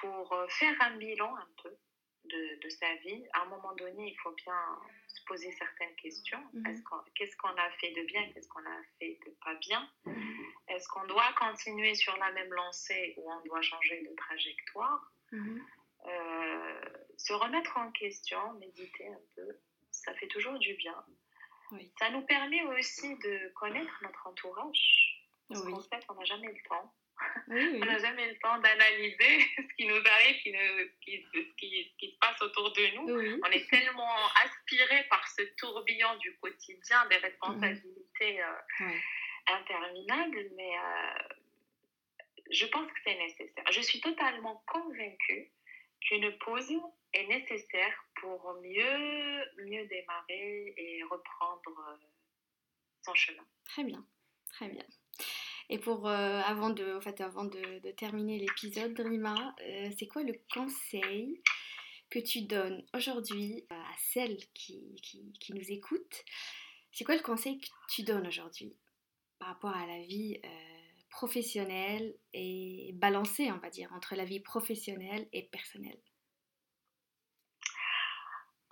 pour 0.00 0.34
faire 0.48 0.76
un 0.80 0.96
bilan 0.96 1.36
un 1.36 1.48
peu 1.62 1.76
de, 2.24 2.60
de, 2.60 2.68
sa 2.68 2.94
vie. 2.96 3.26
À 3.32 3.42
un 3.42 3.46
moment 3.46 3.74
donné, 3.74 4.12
il 4.12 4.16
faut 4.18 4.32
bien 4.32 4.78
poser 5.30 5.52
certaines 5.52 5.94
questions. 5.94 6.42
Mhm. 6.52 6.82
Qu'est-ce 7.14 7.36
qu'on 7.36 7.56
a 7.66 7.70
fait 7.80 7.92
de 7.92 8.02
bien 8.02 8.22
Qu'est-ce 8.32 8.48
qu'on 8.48 8.66
a 8.66 8.78
fait 8.98 9.16
de 9.24 9.30
pas 9.44 9.54
bien? 9.68 9.88
Est-ce 10.68 10.88
qu'on 10.88 11.06
doit 11.06 11.32
continuer 11.38 11.94
sur 11.94 12.16
la 12.16 12.32
même 12.32 12.52
lancée 12.52 13.14
ou 13.16 13.30
on 13.30 13.40
doit 13.46 13.62
changer 13.62 14.02
de 14.02 14.12
trajectoire? 14.16 15.12
Mhm. 15.30 15.62
euh, 16.06 16.80
Se 17.16 17.32
remettre 17.32 17.76
en 17.76 17.92
question, 17.92 18.54
méditer 18.54 19.06
un 19.06 19.20
peu, 19.36 19.48
ça 19.92 20.12
fait 20.14 20.26
toujours 20.28 20.58
du 20.58 20.74
bien. 20.74 20.96
Ça 22.00 22.10
nous 22.10 22.22
permet 22.22 22.62
aussi 22.64 23.16
de 23.18 23.52
connaître 23.54 23.96
notre 24.02 24.26
entourage. 24.26 24.84
Parce 25.48 25.62
qu'en 25.62 25.80
fait, 25.82 26.04
on 26.08 26.14
n'a 26.14 26.24
jamais 26.24 26.48
le 26.48 26.68
temps. 26.68 26.92
On 27.48 27.84
n'a 27.84 27.98
jamais 27.98 28.28
le 28.28 28.38
temps 28.38 28.58
d'analyser 28.58 29.40
ce 29.56 29.74
qui 29.76 29.86
nous 29.86 29.96
arrive, 29.96 30.36
ce, 30.36 30.88
qui, 31.00 31.26
ce, 31.32 31.38
qui, 31.56 31.94
qui, 31.98 32.10
se 32.12 32.18
passe 32.18 32.40
autour 32.42 32.72
de 32.72 32.94
nous. 32.96 33.40
On 33.44 33.50
est 33.50 33.68
tellement 33.68 34.14
aspiré 34.44 35.04
par 35.08 35.26
ce 35.28 35.42
tourbillon 35.56 36.16
du 36.18 36.36
quotidien, 36.38 37.06
des 37.08 37.16
responsabilités 37.16 38.42
euh, 38.42 38.90
interminables, 39.48 40.50
mais 40.56 40.76
euh, 40.76 41.34
je 42.50 42.66
pense 42.66 42.86
que 42.90 42.98
c'est 43.04 43.16
nécessaire. 43.16 43.64
Je 43.70 43.80
suis 43.80 44.00
totalement 44.00 44.62
convaincue 44.66 45.50
qu'une 46.00 46.36
pause 46.38 46.72
est 47.12 47.26
nécessaire 47.26 48.04
pour 48.20 48.54
mieux, 48.62 49.64
mieux 49.64 49.86
démarrer 49.86 50.74
et 50.76 51.02
reprendre 51.04 51.88
euh, 51.90 52.06
son 53.02 53.14
chemin. 53.14 53.44
Très 53.64 53.84
bien, 53.84 54.04
très 54.52 54.68
bien. 54.68 54.84
Et 55.72 55.78
pour 55.78 56.08
euh, 56.08 56.40
avant 56.40 56.70
de, 56.70 56.96
en 56.96 57.00
fait, 57.00 57.20
avant 57.20 57.44
de, 57.44 57.90
terminer 57.92 58.40
l'épisode, 58.40 58.98
Rima, 58.98 59.54
euh, 59.62 59.88
c'est 59.96 60.08
quoi 60.08 60.24
le 60.24 60.34
conseil 60.52 61.40
que 62.10 62.18
tu 62.18 62.42
donnes 62.42 62.84
aujourd'hui 62.92 63.64
à 63.70 63.92
celles 64.12 64.36
qui, 64.52 64.96
qui, 65.00 65.32
qui 65.38 65.54
nous 65.54 65.70
écoutent? 65.70 66.24
C'est 66.90 67.04
quoi 67.04 67.14
le 67.14 67.22
conseil 67.22 67.60
que 67.60 67.68
tu 67.88 68.02
donnes 68.02 68.26
aujourd'hui 68.26 68.76
par 69.38 69.48
rapport 69.48 69.76
à 69.76 69.86
la 69.86 70.02
vie 70.02 70.40
professionnelle 71.08 72.16
et 72.32 72.90
balancée, 72.94 73.52
on 73.52 73.58
va 73.58 73.70
dire, 73.70 73.92
entre 73.92 74.16
la 74.16 74.24
vie 74.24 74.40
professionnelle 74.40 75.28
et 75.32 75.44
personnelle? 75.44 76.00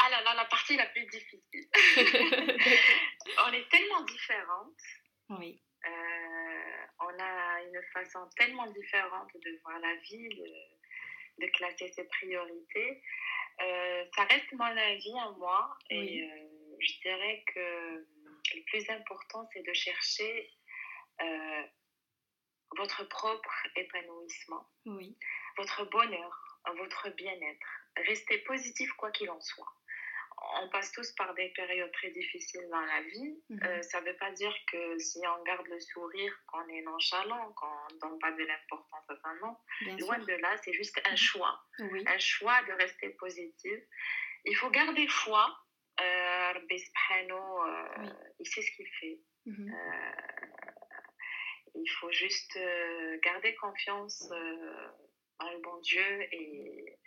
Ah 0.00 0.10
là 0.10 0.22
là, 0.24 0.34
la 0.34 0.44
partie 0.46 0.76
la 0.76 0.86
plus 0.86 1.06
difficile. 1.06 1.40
on 3.46 3.52
est 3.52 3.68
tellement 3.70 4.02
différentes. 4.04 4.74
Oui. 5.30 5.62
Euh, 5.86 6.37
on 7.00 7.18
a 7.18 7.62
une 7.62 7.82
façon 7.92 8.28
tellement 8.36 8.66
différente 8.68 9.30
de 9.34 9.60
voir 9.62 9.78
la 9.78 9.94
vie, 9.96 10.28
de, 10.28 11.46
de 11.46 11.50
classer 11.52 11.88
ses 11.88 12.04
priorités. 12.04 13.02
Euh, 13.60 14.04
ça 14.14 14.24
reste 14.24 14.52
mon 14.52 14.64
avis 14.64 15.18
à 15.18 15.30
moi 15.32 15.76
et 15.90 16.22
euh, 16.22 16.76
je 16.78 17.00
dirais 17.02 17.44
que 17.54 18.06
le 18.54 18.62
plus 18.66 18.88
important, 18.90 19.48
c'est 19.52 19.62
de 19.66 19.72
chercher 19.72 20.52
votre 22.76 23.04
propre 23.08 23.66
épanouissement, 23.76 24.68
oui. 24.86 25.16
votre 25.56 25.84
bonheur, 25.90 26.60
votre 26.76 27.08
bien-être. 27.10 27.68
Restez 27.96 28.38
positif 28.38 28.90
quoi 28.92 29.10
qu'il 29.10 29.30
en 29.30 29.40
soit. 29.40 29.77
On 30.60 30.68
passe 30.68 30.92
tous 30.92 31.12
par 31.12 31.34
des 31.34 31.48
périodes 31.50 31.92
très 31.92 32.10
difficiles 32.10 32.68
dans 32.70 32.80
la 32.80 33.02
vie. 33.02 33.42
Mhm. 33.48 33.60
Euh, 33.64 33.82
ça 33.82 34.00
ne 34.00 34.06
veut 34.06 34.16
pas 34.16 34.30
dire 34.32 34.54
que 34.70 34.98
si 34.98 35.18
on 35.26 35.42
garde 35.42 35.66
le 35.66 35.80
sourire, 35.80 36.32
qu'on 36.46 36.66
est 36.68 36.82
nonchalant, 36.82 37.52
qu'on 37.52 37.94
ne 37.94 37.98
donne 38.00 38.18
pas 38.18 38.32
de 38.32 38.44
l'importance 38.44 39.04
à 39.08 39.16
ça, 39.16 39.34
non. 39.42 39.56
Loin 39.98 40.18
de 40.18 40.32
là, 40.34 40.56
c'est 40.64 40.72
juste 40.72 41.00
un 41.04 41.16
choix. 41.16 41.60
Un 41.78 42.18
choix 42.18 42.62
de 42.64 42.72
rester 42.72 43.10
positif. 43.10 43.78
Il 44.44 44.54
faut 44.56 44.70
garder 44.70 45.06
foi. 45.08 45.56
Euh, 46.00 46.52
euh 46.54 46.60
il 48.38 48.46
sait 48.46 48.62
ce 48.62 48.70
qu'il 48.72 48.86
fait. 49.00 49.18
Mhm. 49.46 49.74
Euh, 49.74 50.12
il 51.74 51.88
faut 52.00 52.10
juste 52.12 52.58
garder 53.22 53.54
confiance 53.56 54.30
en 55.38 55.50
le 55.50 55.58
bon 55.60 55.78
Dieu 55.80 56.22
et, 56.32 56.98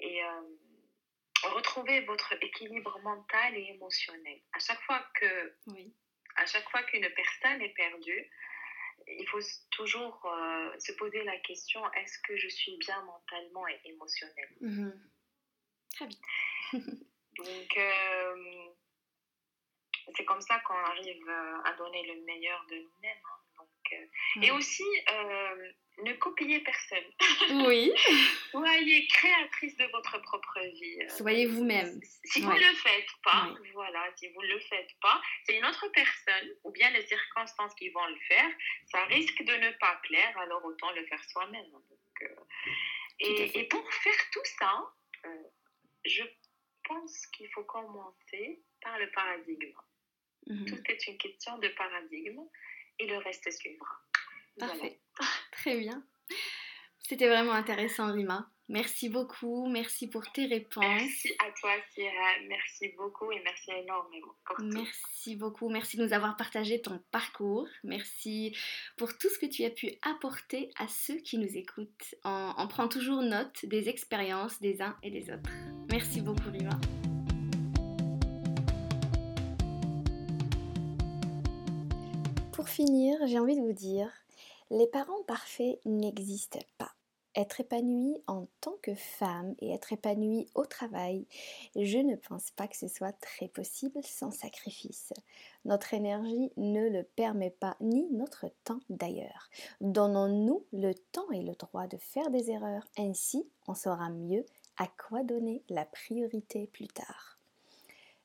et 0.00 0.22
retrouver 1.48 2.00
votre 2.02 2.32
équilibre 2.42 2.98
mental 3.00 3.56
et 3.56 3.70
émotionnel. 3.70 4.40
À 4.52 4.58
chaque 4.58 4.80
fois 4.82 5.04
que, 5.14 5.54
à 6.36 6.46
chaque 6.46 6.68
fois 6.70 6.82
qu'une 6.84 7.08
personne 7.14 7.60
est 7.62 7.74
perdue, 7.74 8.30
il 9.06 9.26
faut 9.28 9.40
toujours 9.70 10.34
se 10.78 10.92
poser 10.92 11.22
la 11.24 11.36
question 11.38 11.80
est-ce 11.92 12.18
que 12.20 12.36
je 12.36 12.48
suis 12.48 12.76
bien 12.78 13.02
mentalement 13.02 13.66
et 13.66 13.80
émotionnellement? 13.84 14.60
Mm-hmm. 14.60 14.92
Très 15.94 16.06
bien. 16.06 16.18
Donc, 17.38 17.78
c'est 20.16 20.24
comme 20.24 20.40
ça 20.40 20.60
qu'on 20.60 20.74
arrive 20.74 21.28
à 21.64 21.72
donner 21.74 22.06
le 22.14 22.22
meilleur 22.22 22.64
de 22.70 22.76
nous-mêmes. 22.76 23.22
Hein. 23.24 23.42
Et 24.40 24.50
aussi, 24.50 24.84
euh, 25.10 25.72
ne 25.98 26.12
copiez 26.14 26.60
personne. 26.60 27.64
Oui. 27.66 27.92
Soyez 28.50 29.06
créatrice 29.06 29.76
de 29.76 29.84
votre 29.92 30.20
propre 30.22 30.60
vie. 30.60 30.98
Soyez 31.08 31.46
vous-même. 31.46 32.00
Si 32.24 32.40
vous 32.40 32.52
ne 32.52 32.58
le 32.58 32.74
faites 32.76 33.12
pas, 33.22 33.54
voilà, 33.72 34.08
si 34.16 34.28
vous 34.28 34.42
ne 34.42 34.48
le 34.48 34.60
faites 34.60 34.90
pas, 35.00 35.20
c'est 35.44 35.56
une 35.56 35.64
autre 35.64 35.86
personne 35.88 36.50
ou 36.64 36.70
bien 36.70 36.90
les 36.90 37.06
circonstances 37.06 37.74
qui 37.74 37.90
vont 37.90 38.06
le 38.06 38.18
faire. 38.28 38.50
Ça 38.90 39.04
risque 39.06 39.42
de 39.42 39.52
ne 39.52 39.70
pas 39.78 40.00
plaire, 40.02 40.36
alors 40.38 40.64
autant 40.64 40.90
le 40.92 41.04
faire 41.06 41.22
soi-même. 41.30 41.70
Euh, 42.22 42.26
et, 43.20 43.58
et, 43.58 43.64
pour 43.64 43.92
faire 43.92 44.30
tout 44.32 44.44
ça, 44.58 44.92
euh, 45.26 45.42
je 46.04 46.22
pense 46.84 47.26
qu'il 47.28 47.48
faut 47.50 47.64
commencer 47.64 48.62
par 48.80 48.98
le 48.98 49.10
paradigme. 49.10 49.76
Mhm. 50.46 50.66
Tout 50.66 50.82
est 50.90 51.06
une 51.06 51.18
question 51.18 51.58
de 51.58 51.68
paradigme 51.68 52.40
et 52.98 53.06
le 53.06 53.18
reste 53.18 53.50
suivra. 53.50 54.00
Parfait. 54.58 54.98
Très 55.52 55.78
bien. 55.78 56.02
C'était 56.98 57.28
vraiment 57.28 57.52
intéressant, 57.52 58.12
Rima. 58.12 58.48
Merci 58.68 59.10
beaucoup, 59.10 59.68
merci 59.68 60.08
pour 60.08 60.30
tes 60.32 60.46
réponses. 60.46 60.84
Merci 60.84 61.28
à 61.40 61.50
toi, 61.60 61.72
Sierra. 61.92 62.30
Merci 62.48 62.88
beaucoup 62.96 63.30
et 63.30 63.38
merci 63.44 63.70
énormément 63.70 64.34
pour 64.46 64.56
tout. 64.56 64.64
Merci 64.64 65.36
beaucoup, 65.36 65.68
merci 65.68 65.98
de 65.98 66.06
nous 66.06 66.14
avoir 66.14 66.36
partagé 66.36 66.80
ton 66.80 66.98
parcours. 67.10 67.68
Merci 67.84 68.56
pour 68.96 69.18
tout 69.18 69.28
ce 69.28 69.38
que 69.38 69.46
tu 69.46 69.64
as 69.64 69.70
pu 69.70 69.90
apporter 70.00 70.70
à 70.78 70.88
ceux 70.88 71.16
qui 71.16 71.36
nous 71.36 71.54
écoutent. 71.54 72.14
On, 72.24 72.54
on 72.56 72.66
prend 72.66 72.88
toujours 72.88 73.20
note 73.20 73.66
des 73.66 73.90
expériences 73.90 74.58
des 74.60 74.80
uns 74.80 74.96
et 75.02 75.10
des 75.10 75.30
autres. 75.30 75.50
Merci 75.90 76.22
beaucoup, 76.22 76.50
Rima. 76.50 76.78
Pour 82.52 82.68
finir, 82.68 83.18
j'ai 83.26 83.38
envie 83.38 83.56
de 83.56 83.60
vous 83.60 83.72
dire, 83.72 84.08
les 84.70 84.86
parents 84.86 85.22
parfaits 85.26 85.80
n'existent 85.84 86.58
pas. 86.78 86.92
Être 87.34 87.60
épanoui 87.60 88.22
en 88.26 88.46
tant 88.60 88.76
que 88.82 88.94
femme 88.94 89.54
et 89.58 89.72
être 89.72 89.94
épanoui 89.94 90.46
au 90.54 90.66
travail, 90.66 91.26
je 91.74 91.96
ne 91.96 92.14
pense 92.14 92.50
pas 92.50 92.68
que 92.68 92.76
ce 92.76 92.88
soit 92.88 93.12
très 93.20 93.48
possible 93.48 94.00
sans 94.02 94.30
sacrifice. 94.30 95.14
Notre 95.64 95.94
énergie 95.94 96.52
ne 96.58 96.90
le 96.90 97.04
permet 97.04 97.50
pas, 97.50 97.76
ni 97.80 98.06
notre 98.10 98.46
temps 98.64 98.80
d'ailleurs. 98.90 99.48
Donnons-nous 99.80 100.66
le 100.72 100.92
temps 101.12 101.30
et 101.30 101.42
le 101.42 101.54
droit 101.54 101.86
de 101.86 101.96
faire 101.96 102.30
des 102.30 102.50
erreurs, 102.50 102.86
ainsi 102.98 103.48
on 103.66 103.74
saura 103.74 104.10
mieux 104.10 104.44
à 104.76 104.86
quoi 104.88 105.22
donner 105.22 105.62
la 105.70 105.86
priorité 105.86 106.66
plus 106.66 106.88
tard. 106.88 107.31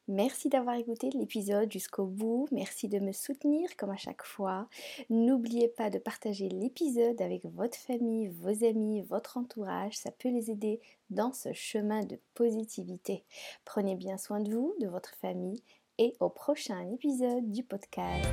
Merci 0.08 0.48
d'avoir 0.48 0.76
écouté 0.76 1.10
l'épisode 1.10 1.72
jusqu'au 1.72 2.06
bout. 2.06 2.48
Merci 2.52 2.88
de 2.88 3.00
me 3.00 3.12
soutenir 3.12 3.76
comme 3.76 3.90
à 3.90 3.98
chaque 3.98 4.24
fois. 4.24 4.70
N'oubliez 5.10 5.68
pas 5.68 5.90
de 5.90 5.98
partager 5.98 6.48
l'épisode 6.48 7.22
avec 7.22 7.44
votre 7.46 7.78
famille, 7.78 8.28
vos 8.28 8.64
amis, 8.64 9.02
votre 9.02 9.38
entourage. 9.38 9.98
Ça 9.98 10.12
peut 10.12 10.30
les 10.30 10.50
aider 10.50 10.80
dans 11.10 11.34
ce 11.34 11.52
chemin 11.52 12.04
de 12.04 12.20
positivité. 12.36 13.26
Prenez 13.66 13.96
bien 13.96 14.18
soin 14.18 14.40
de 14.40 14.54
vous, 14.54 14.74
de 14.80 14.88
votre 14.88 15.14
famille 15.16 15.62
et 15.98 16.14
au 16.20 16.30
prochain 16.30 16.90
épisode 16.90 17.52
du 17.52 17.64
podcast. 17.64 18.30